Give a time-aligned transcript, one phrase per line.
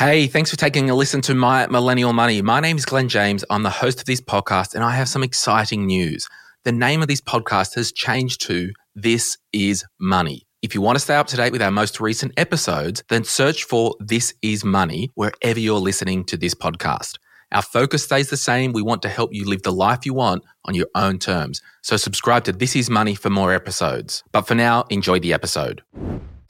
[0.00, 2.40] Hey, thanks for taking a listen to My Millennial Money.
[2.40, 3.44] My name is Glen James.
[3.50, 6.26] I'm the host of this podcast, and I have some exciting news.
[6.64, 10.46] The name of this podcast has changed to This is Money.
[10.62, 13.64] If you want to stay up to date with our most recent episodes, then search
[13.64, 17.18] for This is Money wherever you're listening to this podcast.
[17.52, 18.72] Our focus stays the same.
[18.72, 21.60] We want to help you live the life you want on your own terms.
[21.82, 24.24] So subscribe to This Is Money for more episodes.
[24.32, 25.82] But for now, enjoy the episode.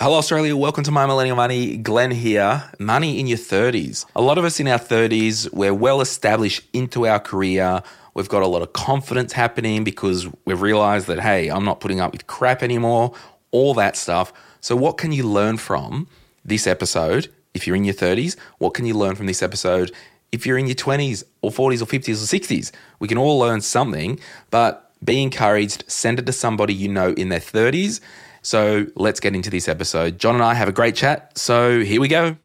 [0.02, 0.56] Hello, Australia.
[0.56, 1.76] Welcome to My Millennial Money.
[1.76, 2.64] Glen here.
[2.78, 4.06] Money in your 30s.
[4.16, 7.82] A lot of us in our 30s, we're well established into our career.
[8.14, 12.00] We've got a lot of confidence happening because we've realized that, hey, I'm not putting
[12.00, 13.12] up with crap anymore,
[13.50, 14.32] all that stuff.
[14.62, 16.08] So, what can you learn from
[16.46, 18.38] this episode if you're in your 30s?
[18.56, 19.92] What can you learn from this episode
[20.32, 22.72] if you're in your 20s or 40s or 50s or 60s?
[23.00, 27.28] We can all learn something, but be encouraged, send it to somebody you know in
[27.28, 28.00] their 30s
[28.42, 30.18] so let's get into this episode.
[30.18, 31.36] John and I have a great chat.
[31.38, 32.36] So here we go.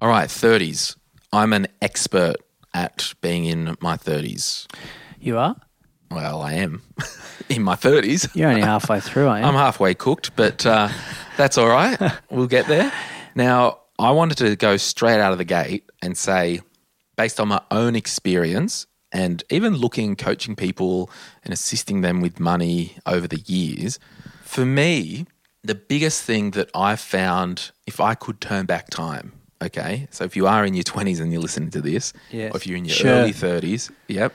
[0.00, 0.96] All right, 30s.
[1.32, 2.36] I'm an expert
[2.74, 4.66] at being in my 30s.
[5.20, 5.56] You are?
[6.10, 6.82] Well, I am
[7.48, 8.34] in my 30s.
[8.34, 9.48] You're only halfway through, aren't you?
[9.48, 10.88] I'm halfway cooked, but uh,
[11.36, 11.98] that's all right.
[12.30, 12.92] We'll get there.
[13.34, 16.60] Now, I wanted to go straight out of the gate and say,
[17.16, 21.10] based on my own experience and even looking, coaching people
[21.44, 23.98] and assisting them with money over the years,
[24.42, 25.26] for me,
[25.64, 29.32] the biggest thing that I found, if I could turn back time,
[29.62, 32.52] okay, so if you are in your 20s and you're listening to this, yes.
[32.52, 33.10] or if you're in your sure.
[33.10, 34.34] early 30s, yep.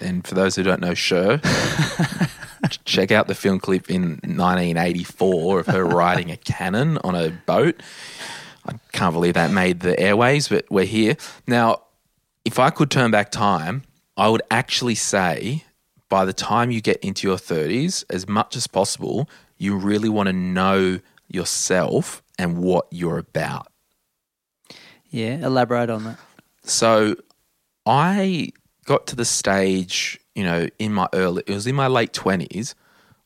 [0.00, 1.40] And for those who don't know Cher.
[2.84, 7.80] check out the film clip in 1984 of her riding a cannon on a boat.
[8.66, 11.16] I can't believe that made the airways, but we're here.
[11.46, 11.82] Now,
[12.44, 13.82] if I could turn back time,
[14.16, 15.64] I would actually say
[16.08, 19.28] by the time you get into your 30s, as much as possible,
[19.58, 23.66] you really want to know yourself and what you're about.
[25.10, 26.18] Yeah, elaborate on that.
[26.62, 27.16] So
[27.86, 28.52] I
[28.84, 32.74] got to the stage, you know, in my early, it was in my late 20s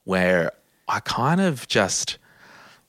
[0.04, 0.52] where
[0.88, 2.18] I kind of just,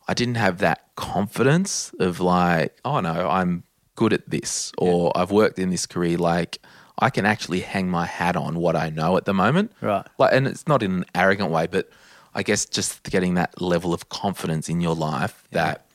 [0.07, 3.63] I didn't have that confidence of like, oh no, I'm
[3.95, 5.21] good at this or yeah.
[5.21, 6.17] I've worked in this career.
[6.17, 6.59] Like,
[6.99, 9.71] I can actually hang my hat on what I know at the moment.
[9.81, 10.05] Right.
[10.19, 11.89] Like, and it's not in an arrogant way, but
[12.35, 15.63] I guess just getting that level of confidence in your life yeah.
[15.63, 15.85] that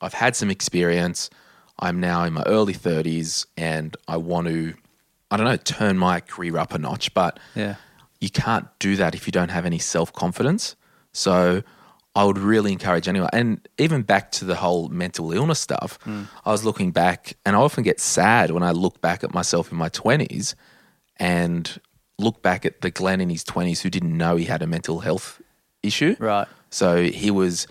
[0.00, 1.30] I've had some experience.
[1.78, 4.74] I'm now in my early 30s and I want to,
[5.30, 7.12] I don't know, turn my career up a notch.
[7.14, 7.76] But yeah.
[8.20, 10.76] you can't do that if you don't have any self confidence.
[11.12, 11.62] So
[12.14, 13.30] I would really encourage anyone.
[13.32, 16.28] And even back to the whole mental illness stuff, mm.
[16.44, 19.72] I was looking back and I often get sad when I look back at myself
[19.72, 20.54] in my 20s
[21.16, 21.80] and
[22.18, 25.00] look back at the Glen in his 20s who didn't know he had a mental
[25.00, 25.40] health
[25.82, 26.16] issue.
[26.18, 26.46] Right.
[26.70, 27.66] So he was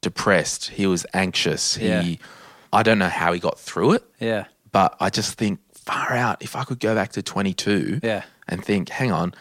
[0.00, 0.70] depressed.
[0.70, 1.76] He was anxious.
[1.76, 2.14] He, yeah.
[2.72, 4.04] I don't know how he got through it.
[4.20, 4.46] Yeah.
[4.72, 6.42] But I just think far out.
[6.42, 8.24] If I could go back to 22 yeah.
[8.48, 9.34] and think, hang on,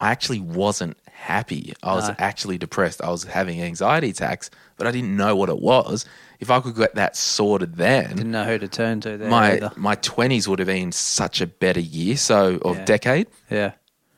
[0.00, 1.72] I actually wasn't happy.
[1.82, 2.14] I was No.
[2.18, 3.00] actually depressed.
[3.02, 6.04] I was having anxiety attacks, but I didn't know what it was.
[6.38, 9.72] If I could get that sorted then, Didn't know who to turn to my either.
[9.76, 12.84] my 20s would have been such a better year, so of Yeah.
[12.84, 13.26] decade.
[13.50, 13.72] Yeah.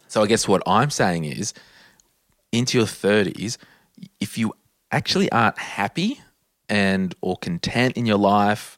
[0.09, 1.55] So I guess what I'm saying is,
[2.53, 3.59] into your 30s,
[4.21, 4.55] if you
[4.91, 6.21] actually aren't happy
[6.69, 8.77] and or content in your life,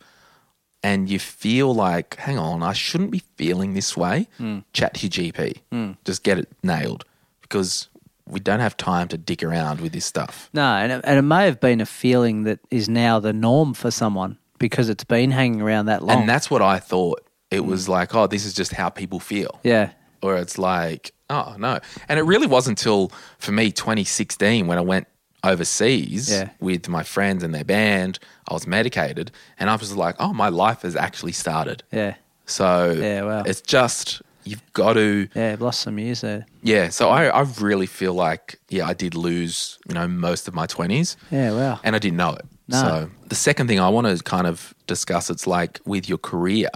[0.83, 4.61] and you feel like, hang on, I shouldn't be feeling this way, hmm.
[4.73, 5.59] chat to your GP.
[5.71, 5.93] Hmm.
[6.05, 7.05] Just get it nailed
[7.43, 7.89] because
[8.27, 10.49] we don't have time to dick around with this stuff.
[10.53, 13.75] No, and it, and it may have been a feeling that is now the norm
[13.75, 16.21] for someone because it's been hanging around that long.
[16.21, 17.23] And that's what I thought.
[17.51, 17.69] It hmm.
[17.69, 19.61] was like, oh, this is just how people feel.
[19.63, 19.91] yeah.
[20.23, 21.79] or it's like, oh no.
[22.09, 25.07] And it really wasn't until for me 2016 when I went
[25.43, 26.51] overseas Yeah.
[26.61, 28.19] with my friends and their band,
[28.49, 31.83] I was medicated and I was like, oh, my life has actually started.
[31.93, 32.15] Yeah.
[32.47, 33.43] So Yeah, wow.
[33.47, 35.53] it's just you've got to Yeah.
[35.53, 36.47] I've lost some years there.
[36.63, 36.89] yeah.
[36.91, 40.67] So I, I really feel like yeah, I did lose, you know, most of my
[40.67, 41.53] twenties Yeah.
[41.53, 41.81] Wow.
[41.85, 42.45] and I didn't know it.
[42.69, 42.81] No.
[42.83, 46.69] So the second thing I want to kind of discuss it's like with your career,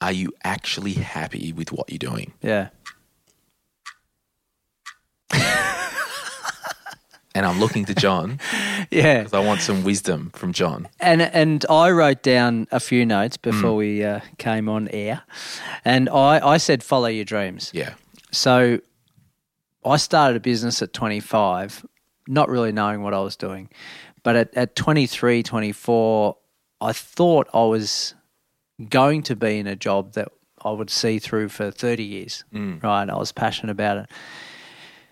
[0.00, 2.32] are you actually happy with what you're doing?
[2.42, 2.68] Yeah.
[7.36, 8.38] And I'm looking to John
[8.92, 9.18] Yeah.
[9.24, 10.86] because I want some wisdom from John.
[11.00, 13.76] And and I wrote down a few notes before Mm.
[13.76, 15.22] we uh, came on air,
[15.84, 17.72] and I I said follow your dreams.
[17.74, 17.94] Yeah.
[18.30, 18.78] So
[19.84, 21.84] I started a business at 25,
[22.28, 23.68] not really knowing what I was doing.
[24.22, 26.36] But at, at 23, 24,
[26.80, 28.14] I thought I was
[28.88, 30.28] going to be in a job that
[30.64, 32.44] I would see through for 30 years.
[32.52, 33.10] Right.
[33.10, 34.06] I was passionate about it.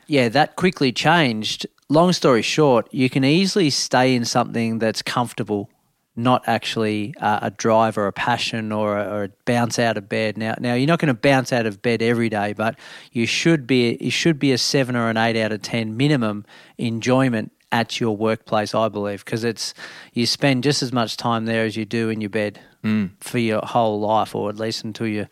[0.07, 1.67] Yeah, that quickly changed.
[1.89, 5.69] Long story short, you can easily stay in something that's comfortable
[6.15, 10.09] not actually uh, a drive or a passion or a, or a bounce out of
[10.09, 10.37] bed.
[10.37, 12.79] Now, now you're not going to bounce out of bed every day, but
[13.13, 16.45] you should be you should be a seven or an eight out of ten minimum
[16.77, 18.75] enjoyment at your workplace.
[18.75, 19.73] I believe because it's
[20.13, 22.61] you spend just as much time there as you do in your bed
[23.21, 25.31] for your whole life, or at least until you're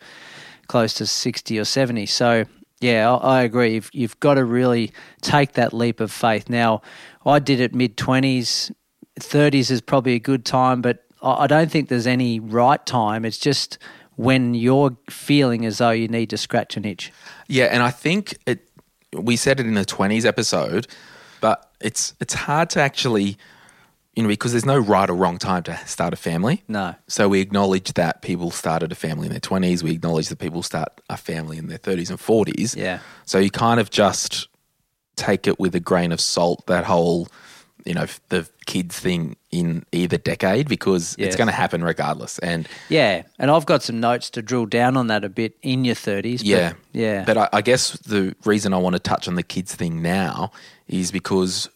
[0.67, 2.05] close to sixty or seventy.
[2.05, 2.45] So.
[2.81, 3.75] Yeah, I agree.
[3.75, 4.91] You've, you've got to really
[5.21, 6.49] take that leap of faith.
[6.49, 6.81] Now,
[7.25, 8.71] I did it mid 20s,
[9.19, 13.25] 30s is probably a good time, but I don't think there's any right time.
[13.25, 13.77] It's just
[14.15, 17.11] when you're feeling as though you need to scratch an itch.
[17.47, 18.67] Yeah, and I think it.
[19.13, 20.87] We said it in the twenties episode,
[21.41, 23.37] but it's it's hard to actually,
[24.15, 26.63] you know, because there's no right or wrong time to start a family.
[26.67, 26.95] No.
[27.07, 29.83] So we acknowledge that people started a family in their twenties.
[29.83, 32.75] We acknowledge that people start a family in their thirties and forties.
[32.75, 32.99] Yeah.
[33.25, 34.47] So you kind of just
[35.15, 36.65] take it with a grain of salt.
[36.67, 37.27] That whole,
[37.85, 41.27] you know, the kids thing in either decade because Yes.
[41.27, 42.37] it's going to happen regardless.
[42.39, 43.23] And Yeah.
[43.39, 46.39] And I've got some notes to drill down on that a bit in your 30s.
[46.39, 46.73] but- Yeah.
[46.93, 47.23] yeah.
[47.25, 50.51] But I, I guess the reason I want to touch on the kids thing now
[50.87, 51.69] is because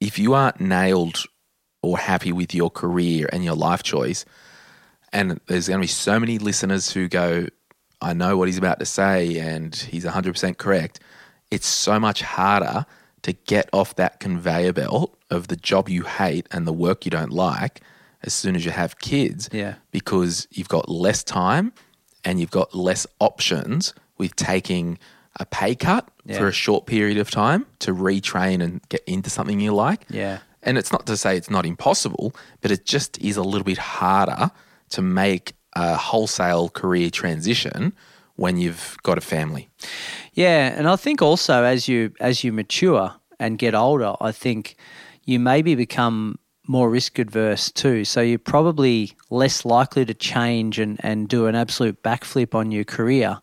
[0.00, 1.24] if you aren't nailed
[1.82, 4.24] or happy with your career and your life choice,
[5.12, 7.46] and there's going to be so many listeners who go,
[8.00, 11.00] I know what he's about to say, and he's 100% correct.
[11.50, 12.84] It's so much harder
[13.22, 17.10] to get off that conveyor belt of the job you hate and the work you
[17.10, 17.80] don't like
[18.22, 19.74] as soon as you have kids Yeah.
[19.90, 21.72] because you've got less time
[22.24, 24.98] and you've got less options with taking
[25.38, 26.38] a pay cut Yeah.
[26.38, 30.04] for a short period of time to retrain and get into something you like.
[30.08, 30.38] Yeah.
[30.66, 33.78] And it's not to say it's not impossible, but it just is a little bit
[33.78, 34.50] harder
[34.90, 37.94] to make a wholesale career transition
[38.34, 39.68] when you've got a family.
[40.34, 44.76] Yeah, and I think also as you as you mature and get older, I think
[45.24, 48.04] you maybe become more risk adverse too.
[48.04, 52.84] So you're probably less likely to change and, and do an absolute backflip on your
[52.84, 53.38] career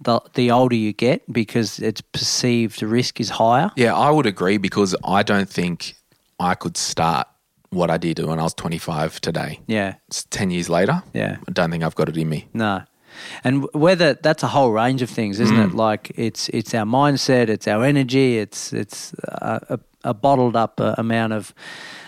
[0.00, 3.70] the the older you get because it's perceived risk is higher.
[3.76, 5.95] Yeah, I would agree because I don't think
[6.38, 7.28] I could start
[7.70, 9.60] what I did when I was 25 today.
[9.66, 9.94] Yeah.
[10.08, 11.02] It's 10 years later.
[11.12, 11.36] Yeah.
[11.48, 12.48] I don't think I've got it in me.
[12.52, 12.82] No.
[13.44, 15.70] And whether that's a whole range of things, isn't it?
[15.70, 15.74] Mm.
[15.74, 20.80] Like it's it's our mindset, it's our energy, it's it's a, a, a bottled up
[20.80, 21.54] uh, amount of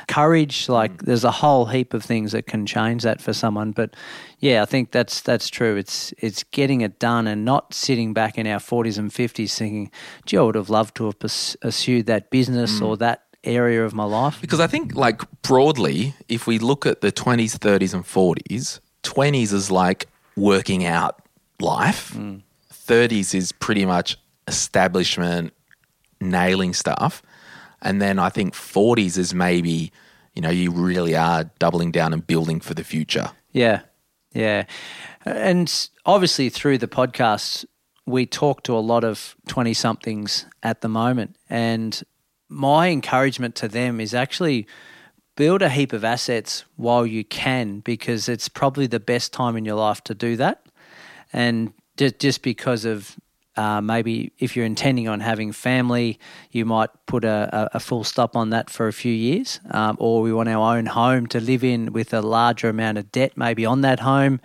[0.06, 0.68] courage.
[0.68, 1.06] Like mm.
[1.06, 3.72] there's a whole heap of things that can change that for someone.
[3.72, 3.96] But
[4.38, 5.76] yeah, I think that's that's true.
[5.76, 9.90] It's it's getting it done and not sitting back in our 40s and 50s thinking,
[10.26, 12.98] "Gee, I would have loved to have pursued that business or mm.
[12.98, 17.10] that area of my life." Because I think, like, broadly, if we look at the
[17.10, 20.06] 20s, 30s, and 40s, 20s is like
[20.36, 21.22] working out
[21.60, 22.42] life, mm.
[22.72, 24.16] 30s is pretty much
[24.46, 25.52] establishment,
[26.20, 27.22] nailing stuff.
[27.82, 29.92] And then I think 40s is maybe,
[30.34, 33.30] you know, you really are doubling down and building for the future.
[33.52, 33.80] Yeah,
[34.32, 34.64] yeah,
[35.24, 37.64] and obviously through the podcast,
[38.06, 42.02] we talk to a lot of twenty somethings at the moment, and
[42.48, 44.66] my encouragement to them is actually
[45.36, 49.64] build a heap of assets while you can, because it's probably the best time in
[49.64, 50.66] your life to do that,
[51.32, 53.16] and just just because of.
[53.58, 56.16] Uh, maybe if you're intending on having family,
[56.52, 59.58] you might put a, a, full stop on that for a few years.
[59.72, 63.10] Um, or we want our own home to live in with a larger amount of
[63.10, 64.40] debt, maybe on that home.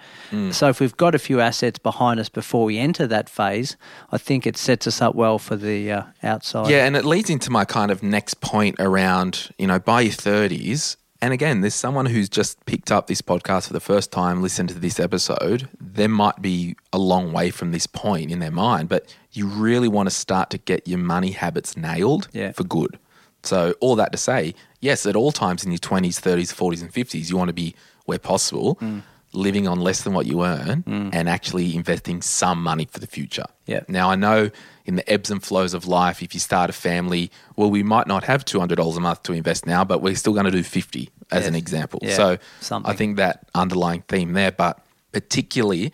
[0.51, 3.77] So if we've got a few assets behind us before we enter that phase,
[4.11, 6.71] I think it sets us up well for the uh, outside.
[6.71, 10.13] Yeah, and it leads into my kind of next point around, you know, by your
[10.13, 10.95] 30s.
[11.23, 14.67] And again, there's someone who's just picked up this podcast for the first time, listened
[14.67, 15.69] to this episode.
[15.79, 19.87] There might be a long way from this point in their mind, but you really
[19.87, 22.51] want to start to get your money habits nailed Yeah.
[22.51, 22.99] for good.
[23.41, 26.91] So, all that to say, yes, at all times in your 20s, 30s, 40s, and
[26.91, 29.01] 50s, you want to be, where possible, mm.
[29.31, 31.09] living on less than what you earn mm.
[31.13, 33.45] and actually investing some money for the future.
[33.65, 33.83] Yeah.
[33.87, 34.49] Now, I know
[34.85, 38.07] in the ebbs and flows of life, if you start a family, well, we might
[38.07, 41.09] not have $200 a month to invest now, but we're still going to do 50
[41.31, 41.99] as an example.
[42.01, 42.91] Yeah, So something.
[42.91, 45.91] I think that underlying theme there, but particularly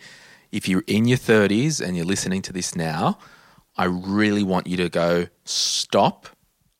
[0.52, 3.18] if you're in your 30s and you're listening to this now,
[3.76, 6.26] I really want you to go, stop.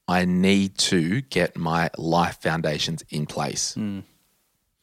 [0.09, 3.75] I need to get my life foundations in place.
[3.75, 4.01] Hmm.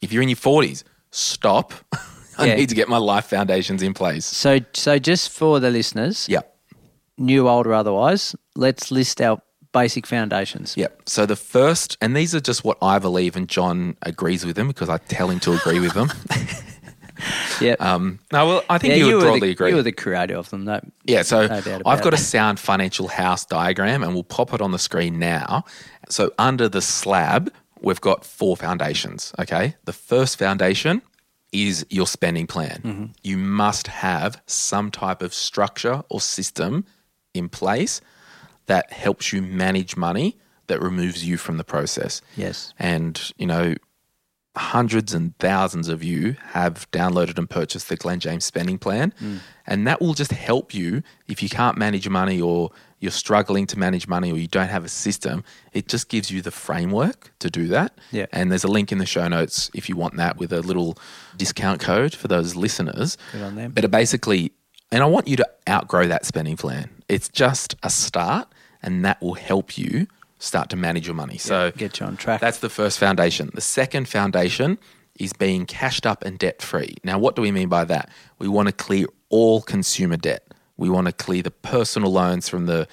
[0.02, 1.74] If you're in your 40s, stop.
[2.38, 2.56] I Yeah.
[2.56, 4.26] need to get my life foundations in place.
[4.26, 6.56] So, so just for the listeners, Yep.
[7.18, 9.42] new, old, or otherwise, let's list our
[9.78, 10.76] basic foundations.
[10.76, 11.04] Yep.
[11.06, 14.68] So the first, and these are just what I believe, and John agrees with them
[14.68, 16.12] because I tell him to agree with them.
[17.60, 17.82] Yep.
[17.82, 19.70] Um, no, well, I think yeah, you would were broadly the, agree.
[19.72, 20.66] You were the creator of them.
[20.66, 24.62] That Yeah, so No I've got a sound financial house diagram and we'll pop it
[24.62, 25.64] on the screen now.
[26.10, 29.34] So under the slab, we've got four foundations.
[29.40, 29.76] Okay.
[29.86, 31.02] The first foundation
[31.52, 33.16] is your spending plan.
[33.24, 36.86] You must have some type of structure or system
[37.34, 38.00] in place
[38.68, 42.22] that helps you manage money that removes you from the process.
[42.36, 42.74] Yes.
[42.78, 43.76] And, you know,
[44.58, 49.14] hundreds and thousands of you have downloaded and purchased the Glen James spending plan.
[49.20, 49.38] Hmm.
[49.66, 53.78] And that will just help you if you can't manage money or you're struggling to
[53.78, 55.44] manage money or you don't have a system.
[55.74, 57.98] It just gives you the framework to do that.
[58.12, 58.26] Yeah.
[58.32, 60.98] And there's a link in the show notes if you want that with a little
[61.38, 63.18] discount code for those listeners.
[63.32, 63.72] Good on them.
[63.72, 64.52] But it basically,
[64.92, 66.90] and I want you to outgrow that spending plan.
[67.08, 70.08] It's just a start, and that will help you
[70.40, 71.38] start to manage your money.
[71.38, 72.40] So Get you on track.
[72.42, 73.50] that's the first foundation.
[73.54, 74.78] The second foundation
[75.20, 76.96] is being cashed up and debt free.
[77.04, 78.10] Now, what do we mean by that?
[78.38, 80.44] We want to clear all consumer debt.
[80.78, 82.88] We want to clear the personal loans from the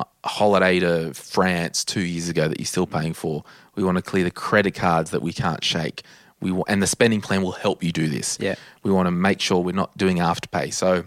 [0.00, 3.44] uh, holiday to France two years ago that you're still paying for.
[3.76, 6.02] We want to clear the credit cards that we can't shake.
[6.40, 8.36] We and the spending plan will help you do this.
[8.40, 8.56] Yeah.
[8.82, 10.72] We want to make sure we're not doing afterpay.
[10.72, 11.04] So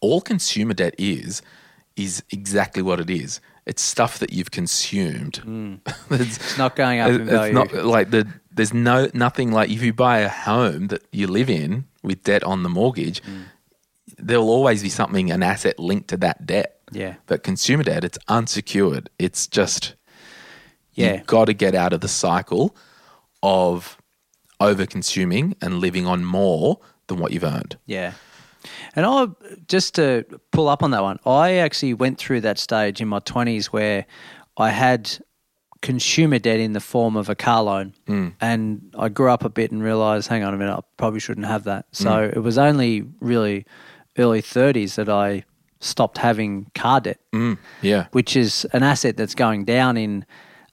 [0.00, 1.42] all consumer debt is
[1.96, 3.40] is exactly what it is.
[3.66, 5.36] It's stuff that you've consumed.
[6.10, 9.82] It's- it's not going up in it's not like the there's no nothing like if
[9.82, 13.44] you buy a home that you live in with debt on the mortgage, Mm.
[14.18, 16.70] there will always be something an asset linked to that debt.
[16.92, 17.14] yeah.
[17.26, 19.08] But consumer debt, it's unsecured.
[19.18, 19.94] It's just
[20.94, 21.14] Yeah.
[21.14, 22.76] you've got to get out of the cycle
[23.42, 23.96] of
[24.60, 27.76] over consuming and living on more than what you've earned.
[27.86, 28.12] Yeah.
[28.96, 29.26] And I
[29.68, 33.18] just to pull up on that one, I actually went through that stage in my
[33.20, 34.06] twenties where
[34.56, 35.10] I had
[35.82, 37.92] consumer debt in the form of a car loan,
[38.40, 41.46] and I grew up a bit and realised, hang on a minute, I probably shouldn't
[41.46, 41.86] have that.
[41.92, 43.66] So it was only really
[44.16, 45.44] early thirties that I
[45.80, 48.06] stopped having car debt, Mm, yeah.
[48.12, 50.24] which is an asset that's going down in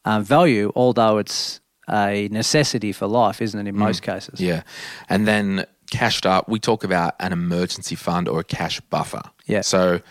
[0.05, 3.67] uh, value, although it's a necessity for life, isn't it?
[3.67, 4.63] In most cases, Yeah.
[5.09, 9.21] And then cashed up, we talk about an emergency fund or a cash buffer.
[9.45, 9.61] Yeah.
[9.61, 10.01] So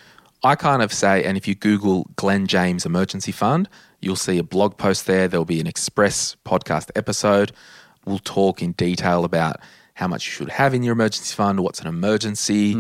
[0.45, 3.69] I kind of say, and if you Google Glen James Emergency Fund,
[4.01, 5.27] you'll see a blog post there.
[5.27, 7.53] There'll be an express podcast episode.
[8.07, 9.57] We'll talk in detail about
[9.95, 12.73] how much you should have in your emergency fund, what's an emergency.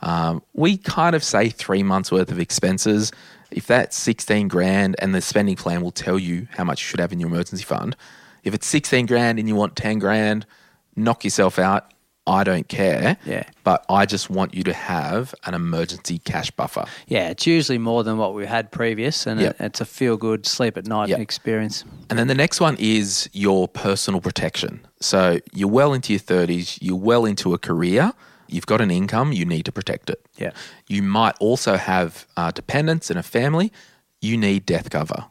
[0.00, 3.10] Um, we kind of say three months worth of expenses.
[3.50, 7.00] If that's 16 grand and the spending plan will tell you how much you should
[7.00, 7.96] have in your emergency fund.
[8.44, 10.46] If it's 16 grand and you want 10 grand,
[10.94, 11.92] knock yourself out.
[12.28, 13.16] I don't care.
[13.24, 13.44] Yeah.
[13.64, 16.84] But I just want you to have an emergency cash buffer.
[17.06, 19.56] Yeah, it's usually more than what we had previous, and Yep.
[19.60, 21.20] it, it's a feel good sleep at night Yep.
[21.20, 21.84] experience.
[22.10, 24.80] And then the next one is your personal protection.
[25.00, 28.12] So you're well into your 30s, you're well into a career,
[28.46, 30.20] you've got an income, you need to protect it.
[30.36, 30.50] Yeah.
[30.86, 33.72] You might also have uh, dependents and a family,
[34.20, 35.24] you need death cover.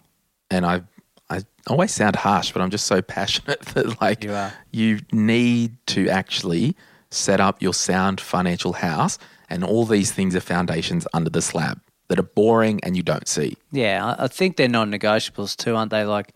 [0.49, 0.81] And I,
[1.29, 6.09] I always sound harsh, but I'm just so passionate that like You you need to
[6.09, 6.75] actually
[7.09, 9.17] set up your sound financial house.
[9.49, 11.79] And all these things are foundations under the slab
[12.09, 13.55] that are boring and you don't see.
[13.71, 16.03] Yeah, I think they're non-negotiables too, aren't they?
[16.03, 16.33] Like,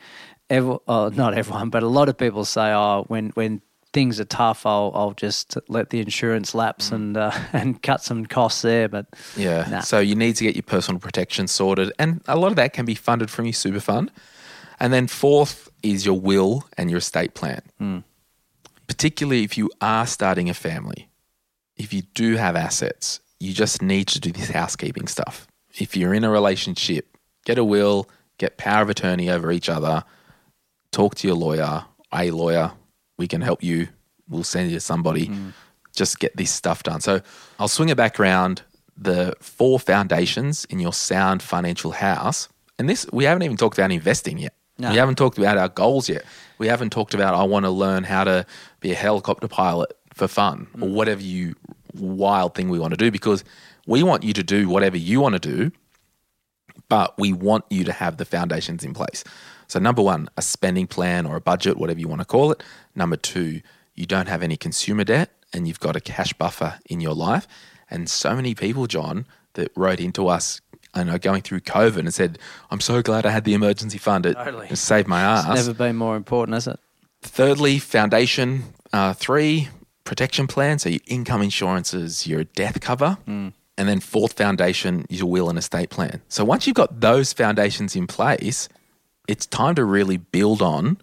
[0.49, 3.61] every, oh, not everyone, but a lot of people say, "Oh, when when
[3.93, 8.25] things are tough, I'll I'll just let the insurance lapse and uh, and cut some
[8.25, 9.67] costs there." But Yeah.
[9.69, 9.79] Nah.
[9.81, 11.91] So you need to get your personal protection sorted.
[11.97, 14.11] And a lot of that can be funded from your super fund.
[14.81, 17.61] And then fourth is your will and your estate plan.
[17.77, 17.99] Hmm.
[18.87, 21.07] Particularly if you are starting a family.
[21.77, 25.47] If you do have assets, you just need to do this housekeeping stuff.
[25.75, 28.09] If you're in a relationship, get a will,
[28.39, 30.03] get power of attorney over each other,
[30.91, 32.71] talk to your lawyer, a lawyer,
[33.19, 33.87] we can help you.
[34.27, 35.27] We'll send you somebody.
[35.27, 35.49] Hmm.
[35.95, 37.01] Just get this stuff done.
[37.01, 37.21] So
[37.59, 38.63] I'll swing it back around
[38.97, 42.49] the four foundations in your sound financial house.
[42.79, 44.55] And this, we haven't even talked about investing yet.
[44.81, 44.89] No.
[44.89, 46.25] We haven't talked about our goals yet.
[46.57, 48.45] We haven't talked about, I want to learn how to
[48.79, 50.91] be a helicopter pilot for fun or mm.
[50.91, 51.55] whatever you
[51.93, 53.43] wild thing we want to do because
[53.85, 55.71] we want you to do whatever you want to do
[56.89, 59.23] but we want you to have the foundations in place.
[59.67, 62.61] So, number one, a spending plan or a budget, whatever you want to call it.
[62.95, 63.61] Number two,
[63.95, 67.47] you don't have any consumer debt and you've got a cash buffer in your life.
[67.89, 70.59] And so many people, John, that wrote into us,
[70.93, 72.37] I know, going through COVID and said,
[72.69, 74.25] I'm so glad I had the emergency fund.
[74.25, 74.67] It, Totally.
[74.69, 75.45] it saved my ass.
[75.47, 76.79] it's never been more important, has it?
[77.21, 78.63] Thirdly, foundation.
[78.91, 79.69] Uh, three,
[80.03, 80.79] protection plan.
[80.79, 83.17] So your income insurances, your death cover.
[83.25, 83.53] And
[83.89, 86.21] then fourth foundation is your will and estate plan.
[86.27, 88.67] So once you've got those foundations in place,
[89.27, 90.97] it's time to really build on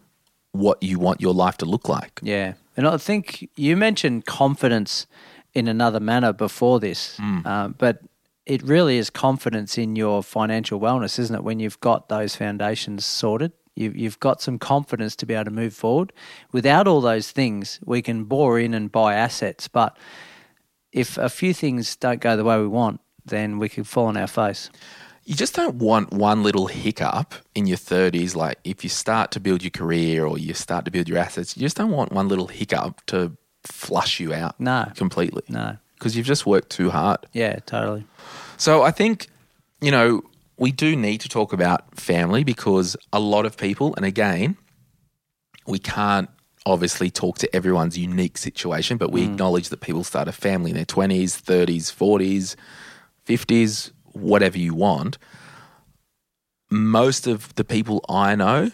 [0.53, 2.21] what you want your life to look like.
[2.23, 5.07] Yeah, and I think you mentioned confidence
[5.55, 8.01] in another manner before this, um, but
[8.49, 11.45] it really is confidence in your financial wellness, isn't it?
[11.45, 15.51] When you've got those foundations sorted, You, you've got some confidence to be able to
[15.63, 16.13] move forward.
[16.51, 19.69] Without all those things, we can bore in and buy assets.
[19.69, 19.97] But
[20.93, 24.17] if a few things don't go the way we want, then we could fall on
[24.17, 24.71] our face.
[25.25, 28.35] You just don't want one little hiccup in your 30s.
[28.35, 31.57] Like if you start to build your career or you start to build your assets,
[31.57, 34.91] you just don't want one little hiccup to flush you out No.
[34.97, 35.77] completely No.
[35.99, 37.19] Because you've just worked too hard.
[37.33, 38.05] Yeah, totally.
[38.57, 39.29] So I think,
[39.81, 40.23] you know,
[40.57, 44.57] we do need to talk about family because a lot of people, and again,
[45.67, 46.29] we can't
[46.67, 49.33] obviously talk to everyone's unique situation, but we mm.
[49.33, 52.57] acknowledge that people start a family in their 20s, 30s, 40s,
[53.27, 55.19] 50s, whatever you want.
[56.71, 58.71] Most of the people I know,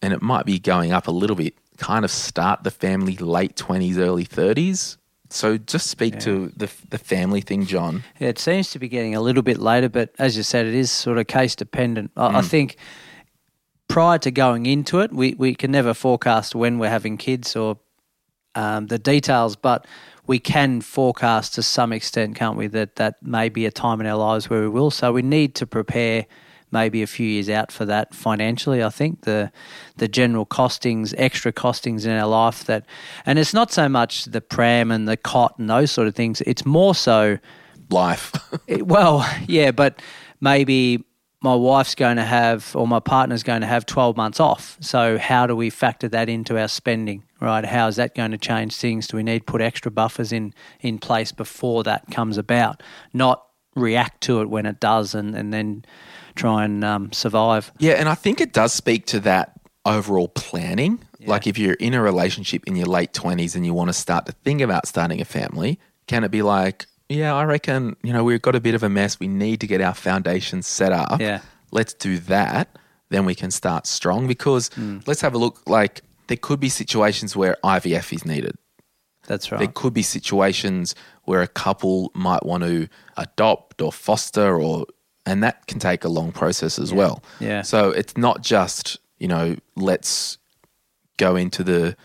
[0.00, 3.56] and it might be going up a little bit, kind of start the family late
[3.56, 4.96] 20s, early 30s.
[5.30, 8.02] So just speak to the, the family thing, John.
[8.18, 10.74] Yeah, it seems to be getting a little bit later, but as you said, it
[10.74, 12.10] is sort of case dependent.
[12.16, 12.76] I, I think
[13.88, 17.78] prior to going into it, we, we can never forecast when we're having kids or
[18.54, 19.86] um, the details, but
[20.26, 24.06] we can forecast to some extent, can't we, that that may be a time in
[24.06, 24.90] our lives where we will.
[24.90, 26.26] So we need to prepare
[26.70, 28.82] maybe a few years out for that financially.
[28.82, 29.50] I think the
[29.96, 32.86] the general costings, extra costings in our life that,
[33.26, 36.40] and it's not so much the pram and the cot and those sort of things.
[36.42, 37.38] It's more so
[37.90, 38.32] Life.
[38.66, 40.00] it- well, yeah, but
[40.40, 41.04] maybe
[41.40, 44.76] my wife's going to have or my partner's going to have 12 months off.
[44.80, 47.64] So how do we factor that into our spending, right?
[47.64, 49.06] How is that going to change things?
[49.06, 52.82] Do we need to put extra buffers in in place before that comes about?
[53.12, 53.44] Not
[53.78, 55.84] react to it when it does and, and then
[56.34, 57.72] try and um, survive.
[57.78, 59.52] Yeah, and I think it does speak to that
[59.84, 61.00] overall planning.
[61.26, 64.26] Like if you're in a relationship in your late 20s and you want to start
[64.26, 68.22] to think about starting a family, can it be like, yeah, I reckon, you know,
[68.22, 69.18] we've got a bit of a mess.
[69.18, 71.20] We need to get our foundation set up.
[71.20, 71.40] Yeah.
[71.72, 72.78] Let's do that.
[73.10, 74.70] Then we can start strong because
[75.06, 75.68] let's have a look.
[75.68, 78.56] Like there could be situations where IVF is needed.
[79.28, 79.58] That's right.
[79.58, 80.94] There could be situations
[81.24, 84.86] where a couple might want to adopt or foster or
[85.24, 87.22] and that can take a long process as well.
[87.38, 87.60] Yeah.
[87.62, 90.38] So it's not just, you know, let's
[91.18, 91.96] go into the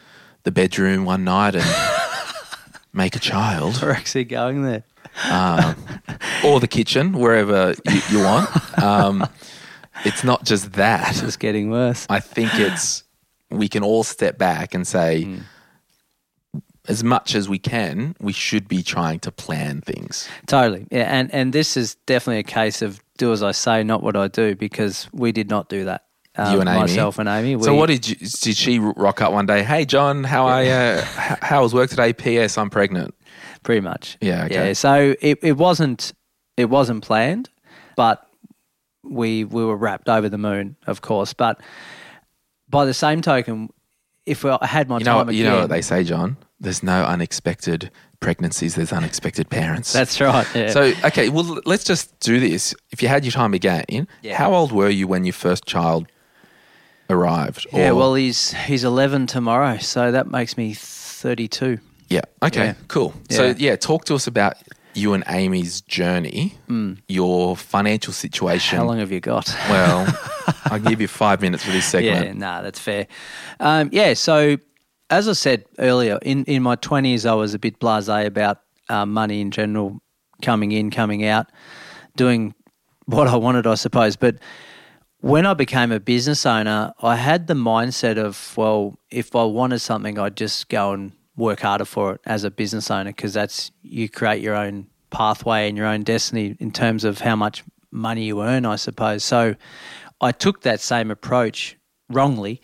[0.44, 1.66] the bedroom one night and
[2.94, 4.84] make a child We're actually going there.
[5.32, 5.76] um,
[6.44, 8.50] or the kitchen, wherever you, you want.
[8.84, 9.26] Um,
[10.06, 11.24] it's not just that.
[11.24, 12.06] It's getting worse.
[12.10, 13.04] I think it's
[13.50, 15.38] we can all step back and say, Hmm.
[16.88, 20.28] As much as we can, we should be trying to plan things.
[20.48, 20.86] Totally.
[20.92, 24.18] Yeah, and and this is definitely a case of do as I say, not what
[24.18, 26.06] I do, because we did not do that.
[26.36, 27.62] Um, you and Amy, myself and Amy.
[27.64, 29.64] so what did you, did she rock up one day?
[29.64, 31.02] Hey John, how I uh,
[31.42, 32.12] how was work today?
[32.12, 32.58] P.S.
[32.58, 33.14] I'm pregnant.
[33.62, 34.18] pretty much.
[34.20, 34.68] Yeah, okay.
[34.68, 34.74] Yeah.
[34.74, 36.12] So it, it wasn't
[36.58, 37.50] it wasn't planned,
[37.96, 38.28] but
[39.04, 41.34] we we were rapt over the moon, of course.
[41.34, 41.62] But
[42.68, 43.70] by the same token,
[44.26, 46.38] if I had my You know, time you know what they say, John.
[46.64, 48.76] There's no unexpected pregnancies.
[48.76, 49.94] There's unexpected parents.
[49.94, 50.48] that's right.
[50.56, 50.72] Yeah.
[50.72, 52.74] So okay, well let's just do this.
[52.92, 54.38] If you had your time again, Yeah.
[54.38, 56.08] how old were you when your first child
[57.10, 57.68] arrived?
[57.74, 57.90] yeah.
[57.90, 61.80] Or- Well, he's he's eleven tomorrow, so that makes me thirty two.
[62.10, 62.22] yeah.
[62.42, 62.74] Okay, Yeah.
[62.88, 63.14] cool.
[63.30, 63.76] So Yeah.
[63.76, 64.56] talk to us about
[64.96, 66.54] you and Amy's journey,
[67.08, 68.78] your financial situation.
[68.78, 68.82] Mm.
[68.82, 69.50] How long have you got?
[69.70, 70.06] Well,
[70.66, 72.26] I'll give you five minutes for this segment.
[72.28, 73.08] Yeah, nah, that's fair.
[73.60, 74.58] Um, yeah, so
[75.10, 79.06] as I said earlier, in, in my 20s, I was a bit blase about uh,
[79.06, 80.00] money in general,
[80.42, 81.48] coming in, coming out,
[82.16, 82.54] doing
[83.06, 84.16] what I wanted, I suppose.
[84.16, 84.38] But
[85.20, 89.80] when I became a business owner, I had the mindset of, well, if I wanted
[89.80, 93.72] something, I'd just go and work harder for it as a business owner because that's
[93.82, 98.26] you create your own pathway and your own destiny in terms of how much money
[98.26, 99.24] you earn, I suppose.
[99.24, 99.56] So
[100.22, 101.78] I took that same approach
[102.10, 102.62] wrongly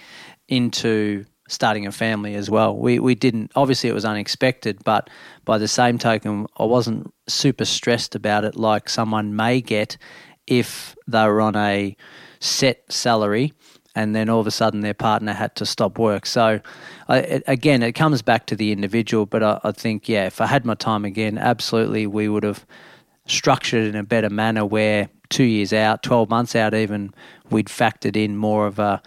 [0.48, 2.78] into starting a family as well.
[2.78, 5.10] We we didn't obviously it was unexpected, but
[5.44, 9.98] by the same token, I wasn't super stressed about it like someone may get
[10.48, 11.96] if they were on a
[12.40, 13.54] set salary
[13.96, 16.26] and then all of a sudden their partner had to stop work.
[16.26, 16.62] So
[17.08, 20.40] I, it, again, it comes back to the individual, but I, I think yeah, if
[20.40, 22.66] I had my time again, absolutely we would have
[23.26, 27.14] structured it in a better manner where two years out, 12 months out even,
[27.50, 29.02] we'd factored in more of a,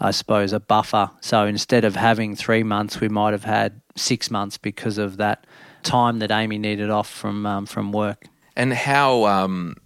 [0.00, 1.10] I suppose, a buffer.
[1.20, 5.46] So instead of having three months, we might have had six months because of that
[5.82, 8.26] time that Amy needed off from um, from work.
[8.56, 9.24] And how?
[9.24, 9.76] Um,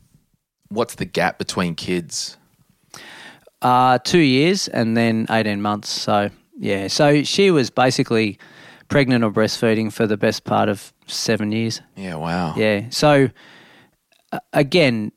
[0.69, 2.37] what's the gap between kids?
[3.61, 5.89] Uh, two years and then 18 months.
[5.89, 6.89] So, yeah.
[6.89, 8.39] So she was basically
[8.89, 11.81] pregnant or breastfeeding for the best part of seven years.
[11.97, 12.17] Yeah.
[12.17, 12.55] Wow.
[12.57, 12.87] Yeah.
[12.91, 13.31] So,
[14.33, 15.13] uh, again,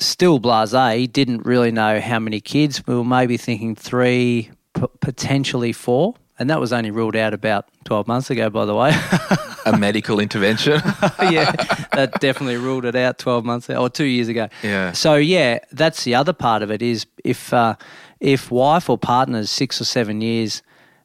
[0.00, 0.72] still blase,
[1.12, 2.86] didn't really know how many kids.
[2.86, 6.14] We were maybe thinking three, p- potentially four.
[6.38, 8.92] And that was only ruled out about 12 months ago, by the way.
[9.66, 10.72] A medical intervention.
[11.20, 11.52] yeah,
[11.92, 14.48] that definitely ruled it out 12 months ago, or two years ago.
[14.62, 14.92] Yeah.
[14.92, 17.76] So, yeah, that's the other part of it is if, uh,
[18.20, 20.62] if wife or partner is six or seven years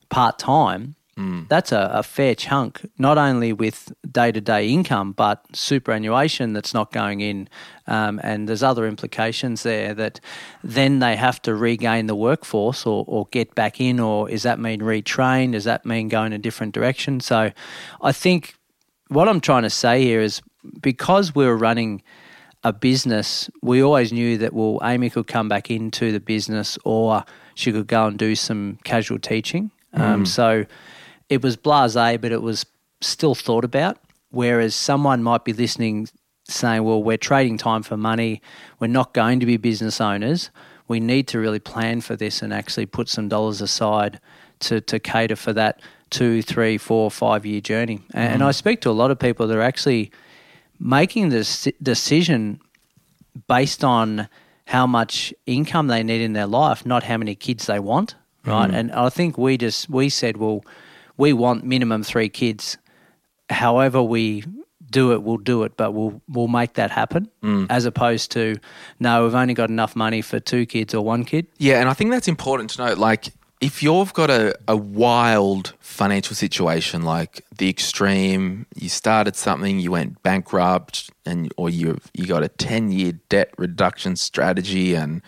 [0.08, 0.96] part time,
[1.48, 6.74] that's a, a fair chunk, not only with day to day income, but superannuation that's
[6.74, 7.48] not going in.
[7.88, 10.20] Um, and there's other implications there that
[10.64, 14.60] then they have to regain the workforce or, or get back in, or does that
[14.60, 15.54] mean retrain?
[15.54, 17.22] Does that mean going a different direction?
[17.22, 17.52] So
[18.02, 18.56] I think
[19.08, 20.42] what I'm trying to say here is
[20.82, 22.04] because we were running
[22.66, 27.24] a business, we always knew that well, Amy could come back into the business or
[27.54, 29.72] she could go and do some casual teaching.
[29.94, 30.66] Um, so
[31.30, 32.66] it was blasé, but it was
[33.02, 33.98] still thought about.
[34.32, 36.10] Whereas someone might be listening
[36.48, 38.42] saying, well, we're trading time for money.
[38.80, 40.50] We're not going to be business owners.
[40.88, 44.20] We need to really plan for this and actually put some dollars aside
[44.60, 48.02] to, to cater for that two, three, four, five year journey.
[48.14, 50.12] And, and I speak to a lot of people that are actually
[50.80, 52.60] making this decision
[53.48, 54.28] based on
[54.68, 58.68] how much income they need in their life, not how many kids they want, right?
[58.68, 58.76] Mm-hmm.
[58.76, 60.64] And I think we just we said, well,
[61.18, 62.78] we want minimum three kids.
[63.50, 64.44] However, we
[64.92, 67.30] do it, we'll do it, but we'll we'll make that happen.
[67.44, 67.68] Mm.
[67.70, 68.58] As opposed to,
[69.00, 71.48] no, we've only got enough money for two kids or one kid.
[71.58, 72.98] Yeah, and I think that's important to note.
[72.98, 73.30] Like,
[73.62, 79.92] if you've got a, a wild financial situation, like the extreme, you started something, you
[79.92, 85.22] went bankrupt, and or you you got a ten year debt reduction strategy, and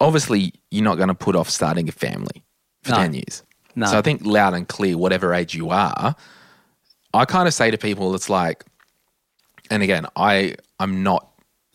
[0.00, 2.44] obviously you're not going to put off starting a family
[2.82, 2.96] for No.
[2.98, 3.42] ten years.
[3.80, 3.86] No.
[3.86, 6.14] So I think loud and clear, whatever age you are,
[7.14, 8.62] I kind of say to people, it's like,
[9.70, 11.26] and again, I I'm not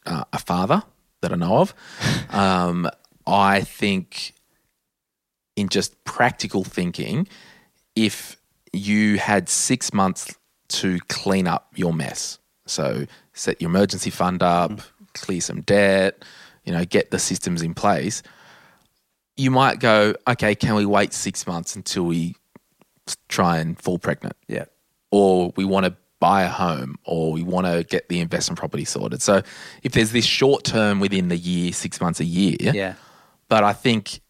[0.06, 0.84] uh, a father
[1.22, 1.74] that I know of.
[2.30, 2.88] um,
[3.26, 4.34] I think
[5.56, 7.28] in just practical thinking,
[7.96, 8.38] if
[8.72, 10.36] you had six months
[10.68, 12.38] to clean up your mess,
[12.68, 14.80] so set your emergency fund up,
[15.16, 16.24] clear some debt,
[16.66, 18.22] you know, get the systems in place,
[19.38, 22.36] you might go, okay, can we wait six months until we
[23.30, 24.36] try and fall pregnant?
[24.48, 24.66] Yeah.
[25.12, 28.84] or we want to buy a home or we want to get the investment property
[28.86, 29.22] sorted.
[29.22, 29.42] So
[29.84, 32.96] if there's this short term within the year, six months a year, Yeah.
[33.48, 34.22] but I think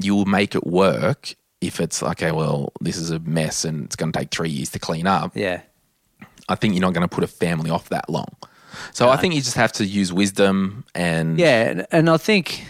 [0.00, 3.96] you will make it work if it's okay, well, this is a mess and it's
[3.96, 5.32] going to take three years to clean up.
[5.36, 5.62] Yeah.
[6.48, 8.28] I think you're not going to put a family off that long.
[8.92, 12.64] So I think you just have to use wisdom and Yeah, and, and I think